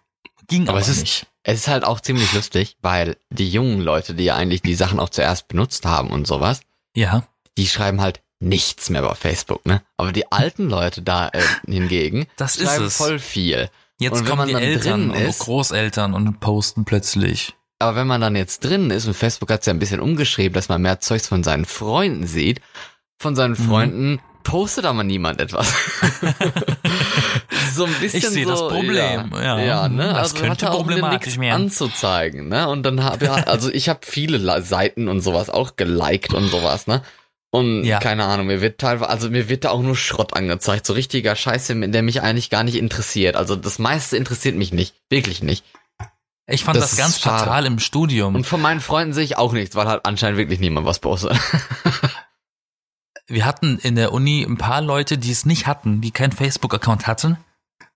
[0.47, 1.27] Ging aber, Aber es ist- nicht.
[1.43, 5.01] Es ist halt auch ziemlich lustig, weil die jungen Leute, die ja eigentlich die Sachen
[5.01, 6.61] auch zuerst benutzt haben und sowas,
[6.95, 7.25] Ja.
[7.59, 9.83] die schreiben halt nichts mehr bei Facebook, ne?
[9.97, 12.97] Aber die alten Leute da äh, hingegen Das ist schreiben es.
[12.97, 13.69] voll viel.
[13.99, 17.55] Jetzt kommen man die dann Eltern und ist- Großeltern und posten plötzlich.
[17.81, 20.53] Aber wenn man dann jetzt drin ist und Facebook hat es ja ein bisschen umgeschrieben,
[20.55, 22.61] dass man mehr Zeugs von seinen Freunden sieht,
[23.19, 23.69] von seinen Mhm.
[23.69, 25.73] Freunden postet aber niemand etwas.
[27.75, 29.59] so ein bisschen Ich sehe so, das Problem, ja.
[29.61, 30.09] ja ne?
[30.09, 31.63] Das also könnte hat auch problematisch werden.
[31.65, 32.69] anzuzeigen, ne?
[32.69, 36.49] Und dann habe ja, also ich habe viele La- Seiten und sowas auch geliked und
[36.49, 37.03] sowas, ne?
[37.51, 37.99] Und Ja.
[37.99, 41.35] keine Ahnung, mir wird teilweise, also mir wird da auch nur Schrott angezeigt, so richtiger
[41.35, 43.37] Scheiße, der mich eigentlich gar nicht interessiert.
[43.37, 45.65] Also das meiste interessiert mich nicht, wirklich nicht.
[46.47, 47.45] Ich fand Das das, ganz schade.
[47.45, 48.35] fatal im Studium.
[48.35, 51.39] Und von meinen Freunden sehe ich auch nichts, weil halt anscheinend wirklich niemand was postet.
[53.27, 57.07] wir hatten in der Uni ein paar Leute, die es nicht hatten, die keinen Facebook-Account
[57.07, 57.37] hatten.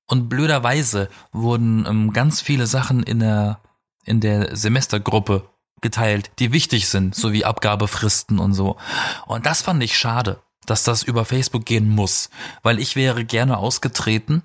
[0.06, 3.60] Und blöderweise wurden ähm, ganz viele Sachen in der,
[4.04, 5.48] in der Semestergruppe
[5.82, 8.76] geteilt, die wichtig sind, so wie Abgabefristen und so.
[9.26, 12.30] Und das fand ich schade, dass das über Facebook gehen muss,
[12.62, 14.42] weil ich wäre gerne ausgetreten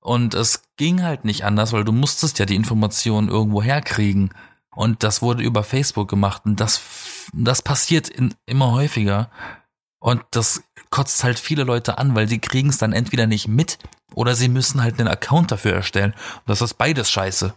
[0.00, 4.30] und es ging halt nicht anders, weil du musstest ja die Informationen irgendwo herkriegen.
[4.74, 6.80] Und das wurde über Facebook gemacht und das,
[7.32, 9.30] das passiert in, immer häufiger.
[9.98, 13.78] Und das kotzt halt viele Leute an, weil sie kriegen es dann entweder nicht mit
[14.14, 16.12] oder sie müssen halt einen Account dafür erstellen.
[16.12, 17.54] Und das ist beides scheiße.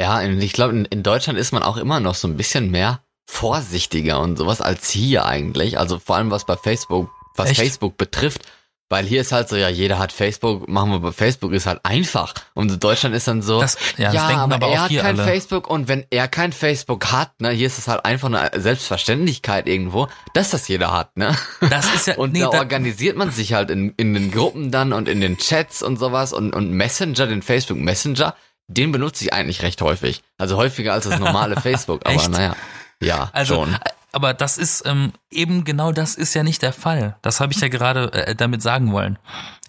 [0.00, 2.70] Ja, und ich glaube, in, in Deutschland ist man auch immer noch so ein bisschen
[2.70, 5.78] mehr vorsichtiger und sowas als hier eigentlich.
[5.78, 7.60] Also vor allem was bei Facebook, was Echt?
[7.60, 8.42] Facebook betrifft.
[8.90, 11.80] Weil hier ist halt so, ja, jeder hat Facebook, machen wir bei Facebook, ist halt
[11.82, 12.32] einfach.
[12.54, 15.24] Und in Deutschland ist dann so, Das, ja, ja, aber, aber er hat kein alle.
[15.24, 19.68] Facebook und wenn er kein Facebook hat, ne, hier ist es halt einfach eine Selbstverständlichkeit
[19.68, 21.36] irgendwo, dass das jeder hat, ne?
[21.68, 24.70] Das ist ja, Und nee, da da, organisiert man sich halt in, in den Gruppen
[24.70, 28.34] dann und in den Chats und sowas und, und Messenger, den Facebook Messenger,
[28.68, 30.22] den benutze ich eigentlich recht häufig.
[30.36, 32.54] Also häufiger als das normale Facebook, aber naja.
[33.00, 33.74] Ja, Also, schon.
[33.74, 33.78] äh,
[34.12, 37.16] aber das ist ähm, eben genau das ist ja nicht der Fall.
[37.22, 39.18] Das habe ich ja gerade äh, damit sagen wollen.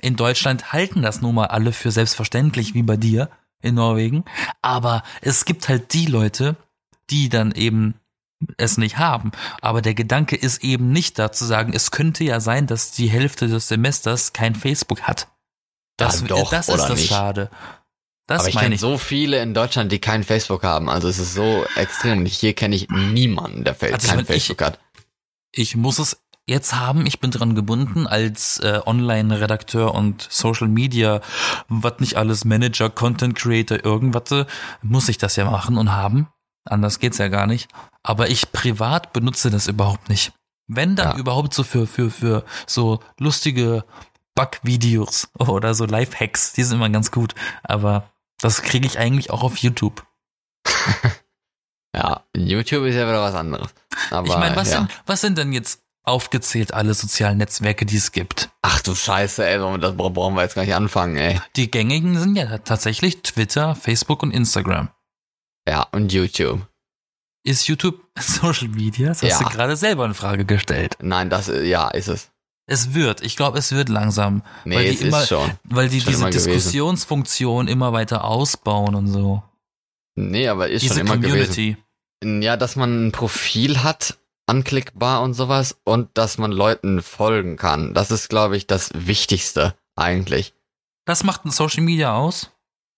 [0.01, 3.29] In Deutschland halten das nun mal alle für selbstverständlich, wie bei dir
[3.61, 4.25] in Norwegen.
[4.61, 6.55] Aber es gibt halt die Leute,
[7.09, 7.95] die dann eben
[8.57, 9.31] es nicht haben.
[9.61, 13.09] Aber der Gedanke ist eben nicht da zu sagen, es könnte ja sein, dass die
[13.09, 15.27] Hälfte des Semesters kein Facebook hat.
[15.97, 17.09] Das, Ja, doch, das ist das nicht?
[17.09, 17.49] Schade.
[18.29, 20.89] Das aber ich kenne so viele in Deutschland, die kein Facebook haben.
[20.89, 22.25] Also es ist so extrem.
[22.25, 24.79] Hier kenne ich niemanden, der Also kein ich- Facebook hat.
[25.51, 31.21] ich muss es jetzt haben, ich bin dran gebunden als äh, Online-Redakteur und Social Media,
[31.67, 34.45] was nicht alles Manager, Content Creator, irgendwas,
[34.81, 36.27] muss ich das ja machen und haben.
[36.65, 37.69] Anders geht's ja gar nicht.
[38.03, 40.31] Aber ich privat benutze das überhaupt nicht.
[40.67, 41.17] Wenn dann Ja.
[41.17, 43.83] überhaupt so für, für, für so lustige
[44.35, 47.35] Bug-Videos oder so Live-Hacks, die sind immer ganz gut.
[47.63, 48.09] Aber
[48.41, 50.05] das kriege ich eigentlich auch auf YouTube.
[51.95, 53.73] Ja, YouTube ist ja wieder was anderes.
[54.11, 54.77] Aber, ich meine, was, ja.
[54.77, 58.49] sind, was sind denn jetzt aufgezählt alle sozialen Netzwerke, die es gibt?
[58.61, 61.41] Ach du Scheiße, ey, das bra- brauchen wir jetzt gar nicht anfangen, ey.
[61.55, 64.89] Die gängigen sind ja tatsächlich Twitter, Facebook und Instagram.
[65.67, 66.61] Ja, und YouTube.
[67.43, 69.09] Ist YouTube Social Media?
[69.09, 69.49] Das hast Ja.
[69.49, 70.95] du gerade selber in Frage gestellt.
[71.01, 72.29] Nein, das, ja, ist es.
[72.71, 75.51] Es wird, ich glaube, es wird langsam, Nee, Weil die es immer- ist schon.
[75.63, 76.51] weil die Schon diese immer gewesen.
[76.51, 79.41] Diskussionsfunktion immer weiter ausbauen und so.
[80.15, 81.77] Nee, aber ist diese schon immer Community.
[82.21, 82.41] gewesen.
[82.41, 87.93] Ja, dass man ein Profil hat, anklickbar und sowas, und dass man Leuten folgen kann.
[87.93, 90.53] Das ist, glaube ich, das Wichtigste eigentlich.
[91.05, 92.51] Das macht ein Social Media aus.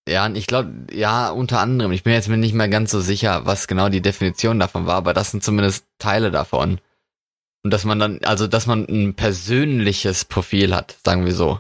[0.10, 1.92] Ja, ich glaube, ja, unter anderem.
[1.92, 4.96] Ich bin jetzt mir nicht mehr ganz so sicher, was genau die Definition davon war,
[4.96, 6.82] aber das sind zumindest Teile davon.
[7.64, 11.60] Und dass man dann, also dass man ein persönliches Profil hat, sagen wir so.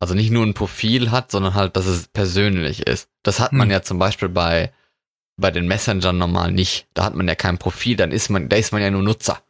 [0.00, 3.08] Also nicht nur ein Profil hat, sondern halt, dass es persönlich ist.
[3.22, 3.72] Das hat man Hm.
[3.72, 4.72] ja zum Beispiel bei,
[5.40, 6.86] bei den Messengern normal nicht.
[6.92, 9.40] Da hat man ja kein Profil, dann ist man, da ist man ja nur Nutzer.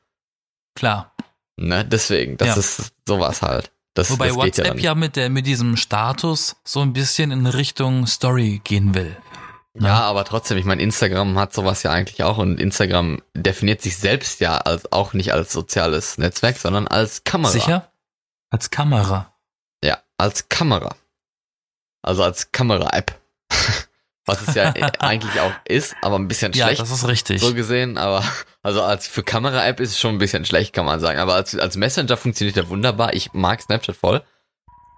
[0.76, 1.12] Klar.
[1.56, 1.84] Ne?
[1.84, 2.54] Deswegen, das Ja.
[2.56, 3.72] ist sowas halt.
[3.94, 4.78] Das, Wobei das ja, WhatsApp dann.
[4.78, 9.16] ja, mit, der, mit diesem Status so ein bisschen in Richtung Story gehen will.
[9.76, 13.96] Ja, aber trotzdem, ich meine, Instagram hat sowas ja eigentlich auch und Instagram definiert sich
[13.98, 17.50] selbst ja als auch nicht als soziales Netzwerk, sondern als Kamera.
[17.50, 17.90] Sicher?
[18.50, 19.34] Als Kamera.
[19.82, 20.94] Ja, als Kamera.
[22.02, 23.18] Also als Kamera-App.
[24.26, 27.40] Was es ja eigentlich auch ist, aber ein bisschen Ja, schlecht das ist richtig.
[27.42, 28.24] so gesehen, aber
[28.62, 31.18] also als für Kamera-App ist es schon ein bisschen schlecht, kann man sagen.
[31.18, 33.12] Aber als, als Messenger funktioniert er wunderbar.
[33.12, 34.22] Ich mag Snapchat voll.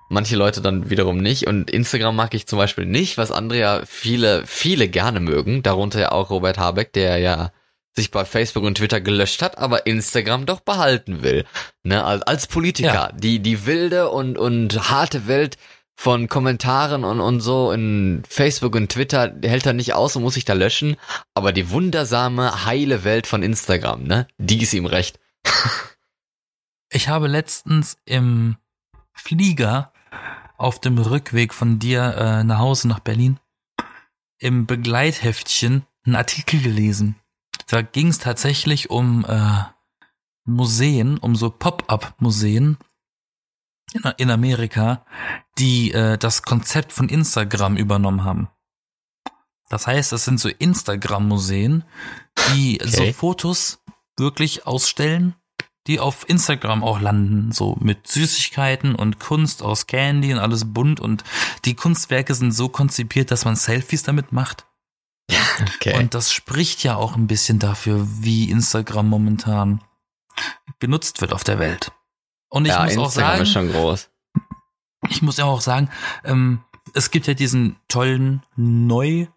[0.09, 1.47] Manche Leute dann wiederum nicht.
[1.47, 5.63] Und Instagram mag ich zum Beispiel nicht, was andere ja viele, viele gerne mögen.
[5.63, 7.51] Darunter ja auch Robert Habeck, der ja
[7.97, 11.45] sich bei Facebook und Twitter gelöscht hat, aber Instagram doch behalten will.
[11.83, 12.93] Ne, als, als Politiker.
[12.93, 13.13] Ja.
[13.13, 15.57] Die, die wilde und, und harte Welt
[15.99, 20.35] von Kommentaren und, und so in Facebook und Twitter hält er nicht aus und muss
[20.35, 20.97] sich da löschen.
[21.35, 24.29] Aber die wundersame, heile Welt von Instagram, ne?
[24.37, 25.19] Die ist ihm recht.
[26.91, 28.57] Ich habe letztens im
[29.13, 29.93] Flieger
[30.59, 33.39] auf dem Rückweg von dir äh, nach Hause nach Berlin
[34.39, 37.17] im Begleitheftchen einen Artikel gelesen.
[37.67, 39.63] Da ging es tatsächlich um äh,
[40.45, 42.77] Museen, um so Pop-up-Museen
[43.93, 45.05] in, in Amerika,
[45.59, 48.49] die äh, das Konzept von Instagram übernommen haben.
[49.69, 51.85] Das heißt, es sind so Instagram-Museen,
[52.53, 53.13] die so Okay.
[53.13, 53.83] Fotos
[54.17, 55.35] wirklich ausstellen,
[55.87, 61.01] die auf Instagram auch landen, so mit Süßigkeiten und Kunst aus Candy und alles bunt
[61.01, 61.25] und
[61.65, 64.67] die Kunstwerke sind so konzipiert, dass man Selfies damit macht.
[65.77, 65.99] Okay.
[65.99, 69.83] Und das spricht ja auch ein bisschen dafür, wie Instagram momentan
[70.81, 71.93] genutzt wird auf der Welt.
[72.51, 74.11] Und ich ja, muss auch Instagram sagen, ist schon groß.
[75.09, 75.89] ich muss ja auch sagen,
[76.25, 79.29] ähm, es gibt ja diesen tollen neu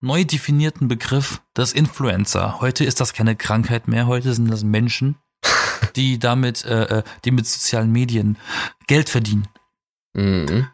[0.00, 2.60] neu definierten Begriff des Influencer.
[2.60, 5.16] Heute ist das keine Krankheit mehr, heute sind das Menschen,
[5.96, 8.38] die damit, äh, äh, die mit sozialen Medien
[8.86, 9.48] Geld verdienen.
[10.14, 10.66] Mhm.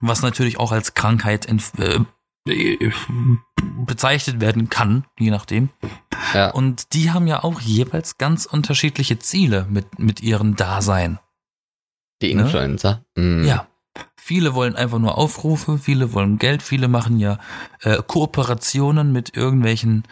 [0.00, 1.46] Was natürlich auch als Krankheit
[1.78, 2.00] äh,
[2.46, 2.92] äh,
[3.86, 5.70] bezeichnet werden kann, je nachdem.
[6.34, 6.50] Ja.
[6.50, 11.18] Und die haben ja auch jeweils ganz unterschiedliche Ziele mit, mit ihrem Dasein.
[12.20, 12.42] Die Ne?
[12.42, 13.04] Influencer.
[13.16, 13.44] Mhm.
[13.44, 13.66] Ja.
[14.16, 17.38] Viele wollen einfach nur Aufrufe, viele wollen Geld, viele machen ja
[17.82, 20.04] äh, Kooperationen mit irgendwelchen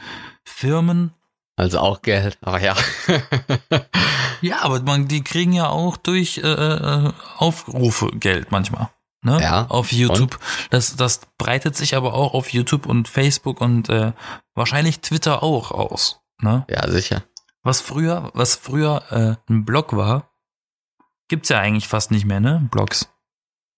[0.44, 1.14] Firmen,
[1.56, 2.74] Also auch Geld, aber ja.
[4.42, 8.90] Ja, aber man, die kriegen ja auch durch äh, äh, Aufrufe Geld manchmal.
[9.24, 9.40] Ne?
[9.40, 10.38] Ja, Auf YouTube.
[10.70, 14.12] Das, das breitet sich aber auch auf YouTube und Facebook und äh,
[14.54, 16.20] wahrscheinlich Twitter auch aus.
[16.40, 16.66] Ne?
[16.68, 17.22] ja, sicher.
[17.62, 20.28] Was früher, was früher äh, ein Blog war,
[21.28, 22.68] gibt's ja eigentlich fast nicht mehr, ne?
[22.72, 23.08] Blogs.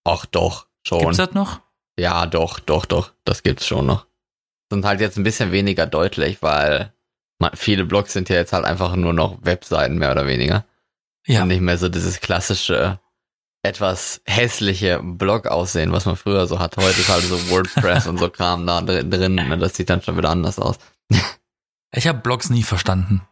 [0.05, 1.01] Ach doch, schon.
[1.01, 1.61] Gibt's das noch?
[1.99, 3.13] Ja, doch, doch, doch.
[3.27, 4.07] Das gibt's schon noch.
[4.73, 6.94] Sind halt jetzt ein bisschen weniger deutlich, weil
[7.55, 10.65] viele Blogs sind ja jetzt halt einfach nur noch Webseiten mehr oder weniger.
[11.27, 11.43] Ja.
[11.43, 13.01] Und nicht mehr so dieses klassische,
[13.63, 16.83] etwas hässliche Blog-Aussehen, was man früher so hatte.
[16.83, 19.35] Heute ist halt so WordPress und so Kram da drin.
[19.35, 19.59] ne?
[19.59, 20.77] Das sieht dann schon wieder anders aus.
[21.97, 23.23] Ich habe Blogs nie verstanden.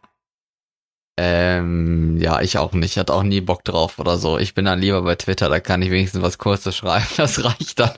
[1.19, 2.91] Ähm, ja, ich auch nicht.
[2.91, 4.39] Ich hatte auch nie Bock drauf oder so.
[4.39, 7.05] Ich bin dann lieber bei Twitter, da kann ich wenigstens was Kurzes schreiben.
[7.17, 7.91] Das reicht dann.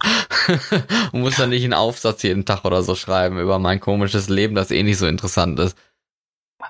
[1.14, 4.56] und muss dann nicht einen Aufsatz jeden Tag oder so schreiben über mein komisches Leben,
[4.56, 5.78] das eh nicht so interessant ist.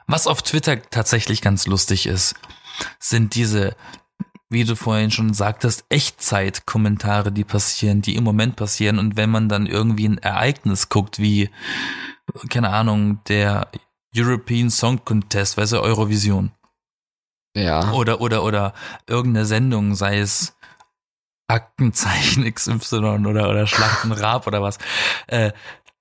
[0.08, 2.36] Was auf Twitter tatsächlich ganz lustig ist,
[3.00, 3.76] sind diese,
[4.50, 9.00] wie du vorhin schon sagtest, Echtzeit-Kommentare, die passieren, die im Moment passieren.
[9.00, 11.50] Und wenn man dann irgendwie ein Ereignis guckt, wie,
[12.50, 13.70] keine Ahnung, der
[14.16, 16.52] European Song Contest, weißt du, Eurovision.
[17.56, 17.92] Ja.
[17.94, 18.74] Oder, oder, oder
[19.08, 20.56] irgendeine Sendung, sei es
[21.48, 24.78] Aktenzeichen XY oder, oder Schlachten Raab oder was.
[25.28, 25.52] Äh,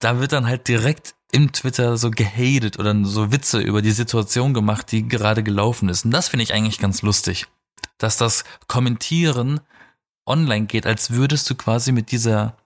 [0.01, 4.55] da wird dann halt direkt im Twitter so gehatet oder so Witze über die Situation
[4.55, 6.05] gemacht, die gerade gelaufen ist.
[6.05, 7.47] Und das finde ich eigentlich ganz lustig.
[7.99, 9.61] Dass das Kommentieren
[10.27, 12.57] online geht, als würdest du quasi mit dieser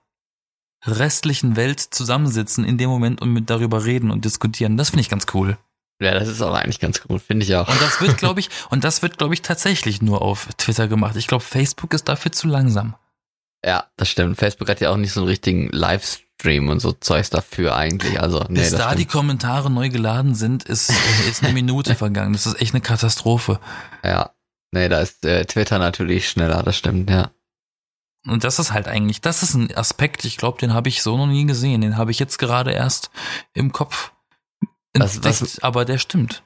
[0.85, 4.77] restlichen Welt zusammensitzen in dem Moment und mit darüber reden und diskutieren.
[4.77, 5.57] Das finde ich ganz cool.
[5.99, 7.67] Ja, das ist auch eigentlich ganz cool, finde ich auch.
[7.67, 11.15] Und das wird, glaube ich, und das wird, glaube ich, tatsächlich nur auf Twitter gemacht.
[11.15, 12.95] Ich glaube, Facebook ist dafür zu langsam.
[13.65, 14.37] Ja, das stimmt.
[14.37, 16.28] Facebook hat ja auch nicht so einen richtigen Livestream
[16.69, 18.19] und so Zeugs dafür eigentlich.
[18.21, 19.11] Also, nee, Bis da die stimmt.
[19.11, 20.91] Kommentare neu geladen sind, ist,
[21.29, 22.33] ist eine Minute vergangen.
[22.33, 23.59] Das ist echt eine Katastrophe.
[24.03, 24.31] Ja.
[24.71, 27.31] Nee, da ist äh, Twitter natürlich schneller, das stimmt, ja.
[28.27, 31.17] Und das ist halt eigentlich, das ist ein Aspekt, ich glaube, den habe ich so
[31.17, 31.81] noch nie gesehen.
[31.81, 33.09] Den habe ich jetzt gerade erst
[33.53, 34.11] im Kopf
[34.93, 36.43] Was- was- aber der stimmt.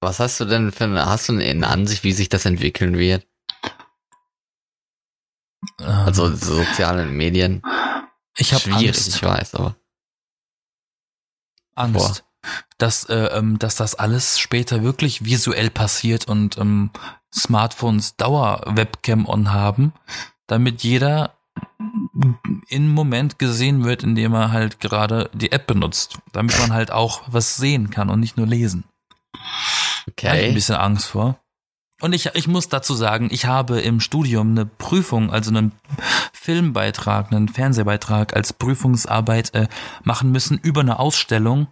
[0.00, 3.26] Was hast du denn für eine, hast du eine Ansicht, wie sich das entwickeln wird?
[5.80, 7.62] Ähm, Also soziale Medien.
[8.36, 9.08] Ich habe Angst.
[9.08, 9.76] ich weiß, aber.
[11.74, 12.24] Angst,
[12.78, 16.90] dass, äh, ähm, dass das alles später wirklich visuell passiert und ähm,
[17.34, 19.92] Smartphones Dauer-Webcam on haben,
[20.46, 21.34] damit jeder
[22.68, 27.22] im Moment gesehen wird, indem er halt gerade die App benutzt, damit man halt auch
[27.26, 28.84] was sehen kann und nicht nur lesen.
[29.32, 30.52] Da hab ich ein Okay.
[30.52, 31.38] bisschen Angst vor.
[32.00, 35.72] Und ich, ich muss dazu sagen, ich habe im Studium eine Prüfung, also einen
[36.46, 39.66] Filmbeitrag, einen Fernsehbeitrag als Prüfungsarbeit äh,
[40.04, 41.66] machen müssen über eine Ausstellung,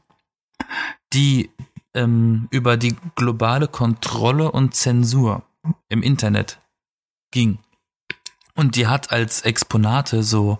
[1.12, 1.50] die
[1.94, 5.44] ähm, über die globale Kontrolle und Zensur
[5.88, 6.58] im Internet
[7.30, 7.60] ging.
[8.56, 10.58] Und die hat als Exponate so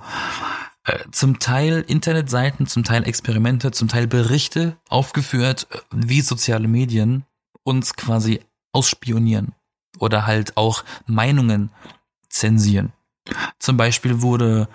[0.84, 7.24] äh, zum Teil Internetseiten, zum Teil Experimente, zum Teil Berichte aufgeführt, äh, wie soziale Medien
[7.64, 8.38] uns quasi
[8.70, 9.54] ausspionieren
[9.98, 11.70] oder halt auch Meinungen
[12.28, 12.92] zensieren.
[13.58, 14.68] Zum Beispiel wurde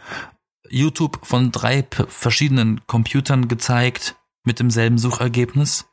[0.69, 5.87] YouTube von drei verschiedenen Computern gezeigt mit demselben Suchergebnis.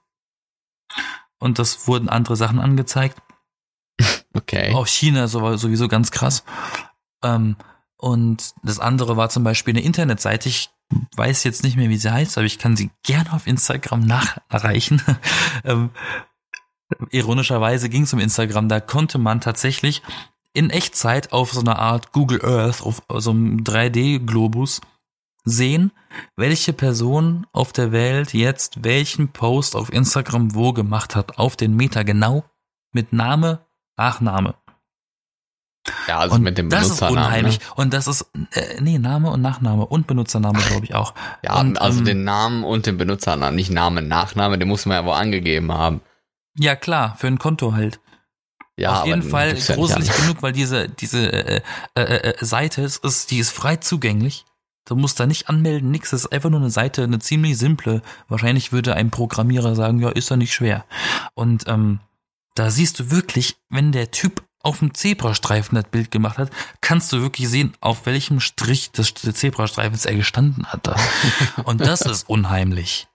[1.38, 3.20] Und das wurden andere Sachen angezeigt.
[4.32, 4.74] Okay.
[4.74, 6.44] Auch China so- sowieso ganz krass.
[7.22, 7.56] Ähm,
[7.96, 10.48] und das andere war zum Beispiel eine Internetseite.
[10.48, 10.70] Ich
[11.16, 15.02] weiß jetzt nicht mehr, wie sie heißt, aber ich kann sie gerne auf Instagram nachreichen.
[15.64, 15.90] ähm,
[17.10, 18.68] ironischerweise ging es um Instagram.
[18.68, 20.02] Da konnte man tatsächlich
[20.56, 24.80] in Echtzeit auf so einer Art Google Earth, auf so einem 3D-Globus
[25.44, 25.92] sehen,
[26.34, 31.76] welche Person auf der Welt jetzt welchen Post auf Instagram wo gemacht hat, auf den
[31.76, 32.44] Meter genau,
[32.92, 33.66] mit Name,
[33.98, 34.54] Nachname.
[36.08, 37.18] Ja, also und mit dem das ist Benutzernamen.
[37.18, 37.60] unheimlich.
[37.60, 37.66] Ne?
[37.76, 41.14] Und das ist, äh, nee, Name und Nachname und Benutzername, glaube ich auch.
[41.44, 44.96] Ja, und, also ähm, den Namen und den Benutzernamen, nicht Name, Nachname, den muss man
[44.96, 46.00] ja wohl angegeben haben.
[46.58, 48.00] Ja, klar, für ein Konto halt.
[48.76, 51.62] Ja, Auf jeden den Fall gruselig genug, weil diese, diese äh,
[51.94, 54.44] äh, äh, Seite ist, ist, die ist frei zugänglich.
[54.84, 56.10] Du musst da nicht anmelden, nix.
[56.10, 58.02] Das ist einfach nur eine Seite, eine ziemlich simple.
[58.28, 60.84] Wahrscheinlich würde ein Programmierer sagen, ja, ist ja nicht schwer.
[61.34, 62.00] Und ähm,
[62.54, 66.50] da siehst du wirklich, wenn der Typ auf dem Zebrastreifen das Bild gemacht hat,
[66.80, 70.86] kannst du wirklich sehen, auf welchem Strich des Zebrastreifens er gestanden hat.
[70.86, 70.96] Da.
[71.64, 73.08] Und das ist unheimlich.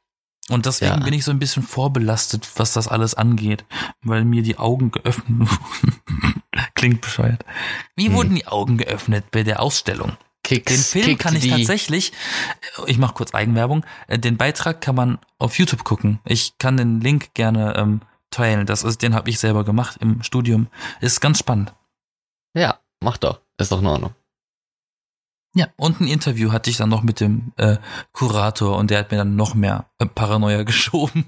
[0.51, 1.03] Und deswegen Ja.
[1.03, 3.65] bin ich so ein bisschen vorbelastet, was das alles angeht,
[4.03, 5.47] weil mir die Augen geöffnet
[6.75, 7.43] Klingt bescheuert.
[7.95, 8.13] Wie Hm.
[8.13, 10.17] wurden die Augen geöffnet bei der Ausstellung?
[10.43, 12.11] Kicks, Den Film kann ich die, tatsächlich,
[12.87, 16.19] ich mache kurz Eigenwerbung, äh, den Beitrag kann man auf YouTube gucken.
[16.25, 18.65] Ich kann den Link gerne ähm, teilen.
[18.65, 20.67] Das ist, den habe ich selber gemacht im Studium.
[20.99, 21.73] Ist ganz spannend.
[22.55, 23.39] Ja, mach doch.
[23.57, 24.13] Ist doch in Ordnung.
[25.53, 27.77] Ja, und ein Interview hatte ich dann noch mit dem äh,
[28.13, 31.25] Kurator und der hat mir dann noch mehr äh, Paranoia geschoben.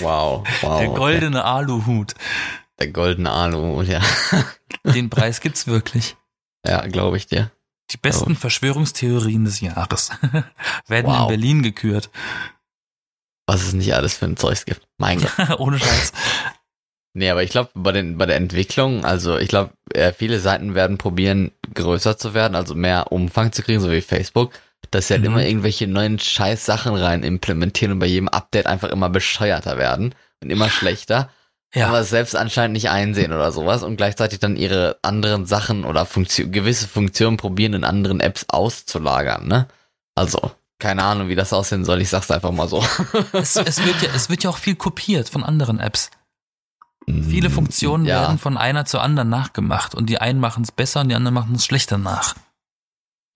[0.00, 0.78] Wow, wow.
[0.80, 0.98] der okay.
[0.98, 2.14] goldene Aluhut.
[2.80, 4.00] Der goldene Alu, ja.
[4.84, 6.16] Den Preis gibt's wirklich.
[6.66, 7.50] Ja, glaube ich dir.
[7.90, 8.34] Die besten Oh.
[8.34, 10.10] Verschwörungstheorien des Jahres
[10.86, 11.28] werden in Wow.
[11.28, 12.10] Berlin gekürt.
[13.46, 14.86] Was es nicht alles für ein Zeugs gibt.
[14.98, 15.58] Mein Gott.
[15.58, 16.12] Ohne Scheiß.
[17.18, 20.74] Nee, aber ich glaube, bei, den, bei der Entwicklung, also ich glaube, äh, viele Seiten
[20.76, 24.52] werden probieren, größer zu werden, also mehr Umfang zu kriegen, so wie Facebook,
[24.92, 25.26] dass sie halt Mhm.
[25.32, 30.50] immer irgendwelche neuen Scheiß-Sachen rein implementieren und bei jedem Update einfach immer bescheuerter werden und
[30.50, 31.28] immer schlechter,
[31.74, 31.88] Ja.
[31.88, 36.06] aber es selbst anscheinend nicht einsehen oder sowas und gleichzeitig dann ihre anderen Sachen oder
[36.06, 39.66] Funktion, gewisse Funktionen probieren, in anderen Apps auszulagern, ne?
[40.14, 42.84] Also, keine Ahnung, wie das aussehen soll, ich sag's einfach mal so.
[43.32, 46.10] es, es, wird ja, es wird ja auch viel kopiert von anderen Apps.
[47.28, 48.22] Viele Funktionen Ja.
[48.22, 51.34] werden von einer zur anderen nachgemacht und die einen machen es besser und die anderen
[51.34, 52.34] machen es schlechter nach.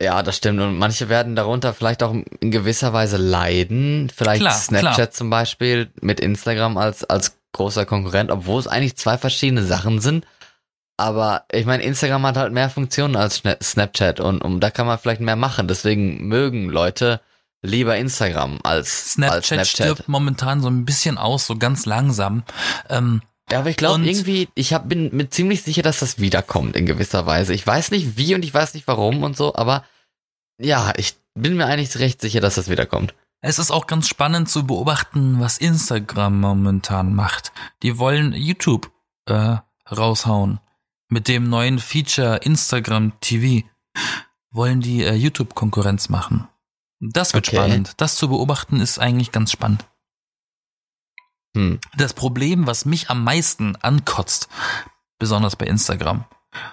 [0.01, 0.61] Ja, das stimmt.
[0.61, 4.11] Und manche werden darunter vielleicht auch in gewisser Weise leiden.
[4.15, 5.11] Vielleicht Klar, Snapchat klar.
[5.13, 10.27] zum Beispiel mit Instagram als, als großer Konkurrent, obwohl es eigentlich zwei verschiedene Sachen sind.
[10.97, 14.99] Aber ich meine, Instagram hat halt mehr Funktionen als Snapchat und, und da kann man
[14.99, 15.69] vielleicht mehr machen.
[15.69, 17.21] Deswegen mögen Leute
[17.63, 19.69] lieber Instagram als Snapchat, als Snapchat.
[19.69, 22.43] stirbt momentan so ein bisschen aus, so ganz langsam.
[22.89, 26.75] Ähm, Ja, aber ich glaube irgendwie, ich hab, bin mir ziemlich sicher, dass das wiederkommt
[26.75, 27.53] in gewisser Weise.
[27.53, 29.85] Ich weiß nicht wie und ich weiß nicht warum und so, aber
[30.59, 33.15] ja, ich bin mir eigentlich recht sicher, dass das wiederkommt.
[33.43, 37.53] es ist auch ganz spannend zu beobachten, was Instagram momentan macht.
[37.83, 38.91] Die wollen YouTube
[39.27, 39.57] äh,
[39.91, 40.61] raushauen.
[41.09, 43.67] Mit dem neuen Feature Instagram TV
[44.51, 46.49] wollen die äh, YouTube-Konkurrenz machen.
[47.01, 47.57] Das wird Okay.
[47.57, 47.93] spannend.
[47.99, 49.85] Das zu beobachten ist eigentlich ganz spannend.
[51.57, 51.79] Hm.
[51.97, 54.49] Das Problem, was mich am meisten ankotzt,
[55.19, 56.25] besonders bei Instagram,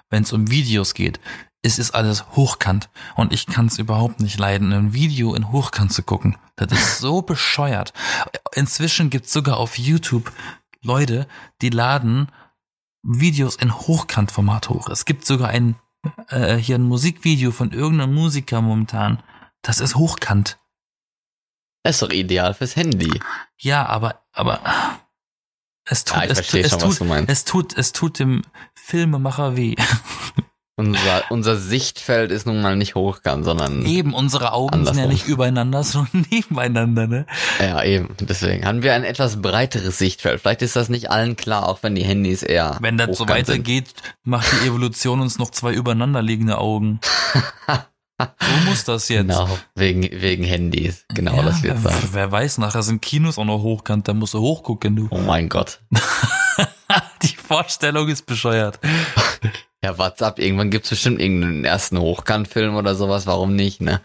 [0.09, 1.19] wenn es um Videos geht,
[1.61, 5.91] es ist alles hochkant und ich kann es überhaupt nicht leiden, ein Video in Hochkant
[5.91, 6.37] zu gucken.
[6.55, 7.93] Das ist so bescheuert.
[8.53, 10.31] Inzwischen gibt es sogar auf YouTube
[10.81, 11.27] Leute,
[11.61, 12.27] die laden
[13.03, 14.89] Videos in Hochkantformat hoch.
[14.89, 15.75] Es gibt sogar ein
[16.29, 19.21] äh, hier ein Musikvideo von irgendeinem Musiker momentan.
[19.61, 20.57] Das ist hochkant.
[21.89, 23.19] Das ist doch ideal fürs Handy.
[23.57, 24.59] Ja, aber aber
[25.85, 28.43] es tut Ja, es, verstehe es schon, tut es tut es tut dem
[28.75, 29.73] Filmemacher weh.
[30.75, 35.09] Unser, unser Sichtfeld ist nun mal nicht hochkant, sondern Eben unsere Augen sind ja Andersrum.
[35.11, 37.25] nicht übereinander, sondern nebeneinander, ne?
[37.59, 38.15] ja eben.
[38.21, 40.39] Deswegen haben wir ein etwas breiteres Sichtfeld.
[40.39, 43.93] Vielleicht ist das nicht allen klar, auch wenn die Handys eher Wenn das so weitergeht,
[44.23, 47.01] macht die Evolution uns noch zwei übereinander liegende Augen.
[48.19, 49.21] So muss das jetzt.
[49.27, 51.05] Genau, wegen, wegen Handys.
[51.09, 51.95] Genau, Ja, das wird sein.
[52.11, 55.07] wer weiß, nachher sind Kinos auch noch hochkant, da musst du hochgucken, du.
[55.11, 55.79] Oh mein Gott.
[57.23, 58.79] Die Vorstellung ist bescheuert.
[59.81, 64.01] Ja, WhatsApp, irgendwann gibt's bestimmt irgendeinen ersten Hochkantfilm oder sowas, warum nicht, ne?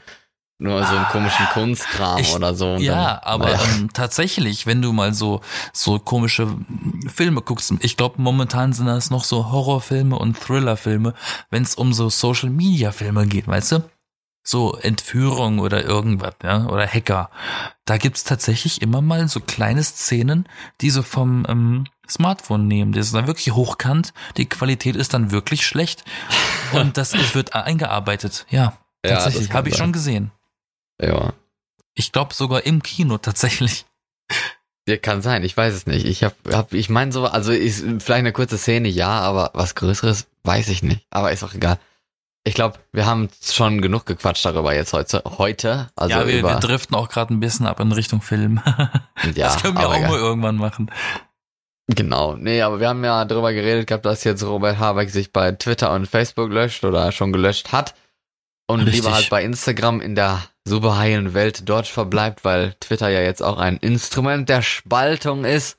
[0.59, 2.77] Nur so einen komischen Kunstkram Ah, ich- oder so.
[2.77, 3.59] Ja, dann, aber naja.
[3.79, 5.41] ähm, tatsächlich, wenn du mal so
[5.73, 6.47] so komische
[7.12, 11.12] Filme guckst, ich glaube momentan sind das noch so Horrorfilme und Thrillerfilme,
[11.51, 13.83] wenn es um so Social Media Filme geht, weißt du?
[14.47, 17.31] So Entführung oder irgendwas, ja, oder Hacker.
[17.87, 20.47] Da gibt's tatsächlich immer mal so kleine Szenen,
[20.83, 22.93] die so vom ähm, Smartphone nehmen.
[22.93, 26.05] Das ist dann wirklich hochkant, die Qualität ist dann wirklich schlecht
[26.73, 28.47] und das ist, wird eingearbeitet.
[28.51, 29.85] Ja, Ja, tatsächlich, habe ich sein.
[29.87, 30.31] schon gesehen.
[31.01, 31.33] Ja.
[31.95, 33.87] Ich glaube sogar im Kino tatsächlich.
[34.87, 36.05] Ja, kann sein, ich weiß es nicht.
[36.05, 39.75] Ich hab, hab ich meine so, also ist vielleicht eine kurze Szene, ja, aber was
[39.75, 41.07] Größeres weiß ich nicht.
[41.09, 41.79] Aber ist auch egal.
[42.47, 45.23] Ich glaube, wir haben schon genug gequatscht darüber jetzt heute.
[45.39, 48.61] Heute, also ja, wir, über, wir driften auch gerade ein bisschen ab in Richtung Film.
[48.67, 50.11] ja, das können wir auch egal.
[50.11, 50.91] mal irgendwann machen.
[51.87, 55.53] Genau, nee, aber wir haben ja darüber geredet gehabt, dass jetzt Robert Habeck sich bei
[55.53, 57.95] Twitter und Facebook löscht oder schon gelöscht hat
[58.67, 58.97] und Richtig.
[58.97, 63.43] lieber halt bei Instagram in der super heilen Welt dort verbleibt, weil Twitter ja jetzt
[63.43, 65.79] auch ein Instrument der Spaltung ist,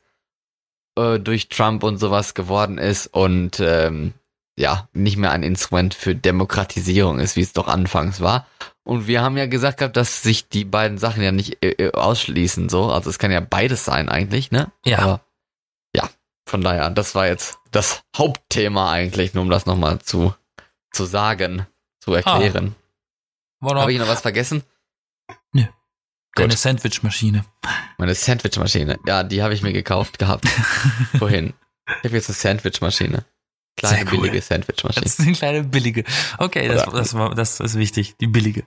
[0.97, 4.13] äh, durch Trump und sowas geworden ist und ähm,
[4.57, 8.47] ja, nicht mehr ein Instrument für Demokratisierung ist, wie es doch anfangs war.
[8.83, 11.91] Und wir haben ja gesagt gehabt, dass sich die beiden Sachen ja nicht äh, äh,
[11.91, 12.91] ausschließen, so.
[12.91, 14.71] Also es kann ja beides sein eigentlich, ne?
[14.85, 14.99] Ja.
[14.99, 15.21] Aber,
[15.95, 16.09] ja,
[16.47, 20.33] von daher, das war jetzt das Hauptthema eigentlich, nur um das nochmal zu,
[20.91, 21.65] zu sagen,
[21.99, 22.75] zu erklären.
[23.59, 24.63] War noch Habe ich noch was vergessen?
[26.37, 26.57] eine gut.
[26.57, 27.45] Sandwichmaschine.
[27.97, 28.99] Meine Sandwichmaschine.
[29.07, 30.47] Ja, die habe ich mir gekauft gehabt.
[31.17, 31.53] Vorhin.
[31.87, 33.25] Ich habe jetzt eine Sandwichmaschine.
[33.78, 34.21] Kleine Sehr cool.
[34.21, 35.03] billige Sandwichmaschine.
[35.03, 36.05] Das ist eine kleine billige.
[36.38, 38.15] Okay, das, das, war, das ist wichtig.
[38.21, 38.63] Die billige.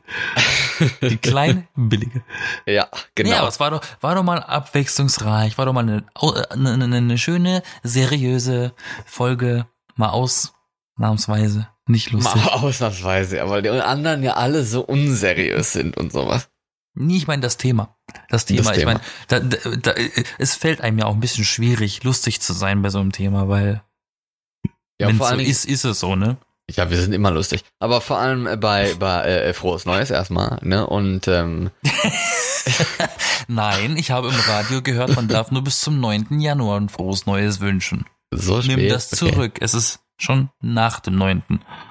[1.01, 2.23] Die kleine billige.
[2.67, 3.31] Ja, genau.
[3.31, 6.85] Ja, aber es war doch, war doch mal abwechslungsreich, war doch mal eine, äh, eine,
[6.85, 8.75] eine, schöne, seriöse
[9.07, 11.69] Folge, mal ausnahmsweise.
[11.87, 12.45] Nicht lustig.
[12.45, 16.51] Mal ausnahmsweise, aber die anderen ja alle so unseriös sind und sowas.
[16.95, 17.97] Nee, ich meine das Thema.
[18.29, 19.95] Das Thema, Das ich meine, da, da, da,
[20.39, 23.49] es fällt einem ja auch ein bisschen schwierig, lustig zu sein bei so einem Thema,
[23.49, 23.83] weil
[25.01, 26.37] Ja, wenn es vor so Dingen, ist, ist es so, ne?
[26.71, 27.65] ja, wir sind immer lustig.
[27.79, 30.87] Aber vor allem äh, bei, bei äh, Frohes Neues erstmal, ne?
[30.87, 31.71] Und ähm,
[33.49, 36.41] Nein, ich habe im Radio gehört, man darf nur bis zum 9.
[36.41, 38.05] Januar ein frohes Neues wünschen.
[38.31, 38.77] so spät.
[38.77, 39.33] Nimm das okay.
[39.33, 39.53] zurück.
[39.61, 41.43] Es ist schon nach dem 9.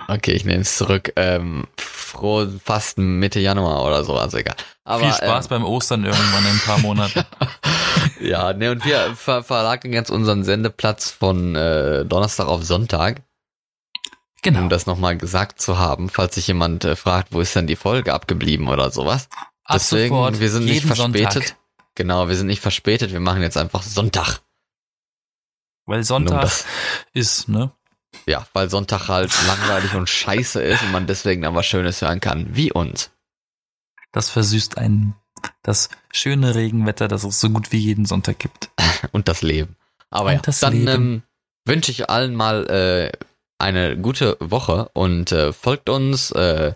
[0.07, 1.11] Okay, ich nehme es zurück.
[1.15, 4.55] Ähm, froh fast Mitte Januar oder so, also egal.
[4.83, 7.23] Aber, Viel Spaß beim Ostern irgendwann in ein paar Monaten.
[8.19, 13.21] Ja, ne, und wir ver verlagern jetzt unseren Sendeplatz von äh, Donnerstag auf Sonntag,
[14.43, 14.59] Genau.
[14.59, 17.75] um das nochmal gesagt zu haben, falls sich jemand äh, fragt, wo ist denn die
[17.75, 19.29] Folge abgeblieben oder sowas.
[19.63, 21.33] Ab Deswegen, sofort, wir sind nicht verspätet.
[21.33, 21.55] Sonntag.
[21.95, 24.39] Genau, wir sind nicht verspätet, wir machen jetzt einfach Sonntag.
[25.85, 26.65] Weil Sonntag das,
[27.13, 27.71] ist, ne?
[28.25, 32.19] ja, weil Sonntag halt langweilig und scheiße ist und man deswegen dann was Schönes hören
[32.19, 33.11] kann, wie uns.
[34.11, 35.15] Das versüßt einen
[35.63, 38.69] das schöne Regenwetter, das es so gut wie jeden Sonntag gibt.
[39.11, 39.75] und das Leben.
[40.09, 40.87] Aber Und ja, das dann Leben.
[40.87, 41.23] ähm,
[41.65, 43.17] wünsche ich allen mal äh,
[43.59, 46.73] eine gute Woche und äh, folgt uns äh,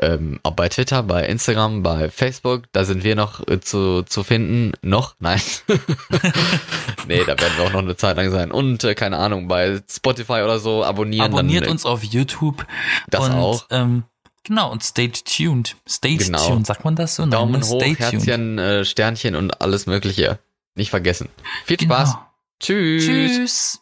[0.00, 2.64] ähm, auch bei Twitter, bei Instagram, bei Facebook.
[2.72, 4.72] Da sind wir noch äh, zu, zu finden.
[4.82, 5.14] Noch?
[5.20, 5.40] Nein.
[7.06, 8.50] nee, da werden wir auch noch eine Zeit lang sein.
[8.50, 11.32] Und äh, keine Ahnung, bei Spotify oder so abonnieren.
[11.32, 12.66] Abonniert dann, uns auf YouTube.
[13.08, 13.66] Das und, auch.
[13.70, 14.04] Ähm,
[14.44, 15.76] genau, und stay tuned.
[15.88, 16.46] Stay Genau.
[16.48, 17.22] tuned, sagt man das so?
[17.22, 17.66] Nein, Daumen ne?
[17.66, 17.82] hoch.
[17.82, 20.38] Herzchen, äh, Sternchen und alles Mögliche.
[20.76, 21.28] Nicht vergessen.
[21.64, 21.94] Viel Genau.
[21.94, 22.16] Spaß.
[22.60, 23.04] Tschüss.
[23.04, 23.80] Tschüss.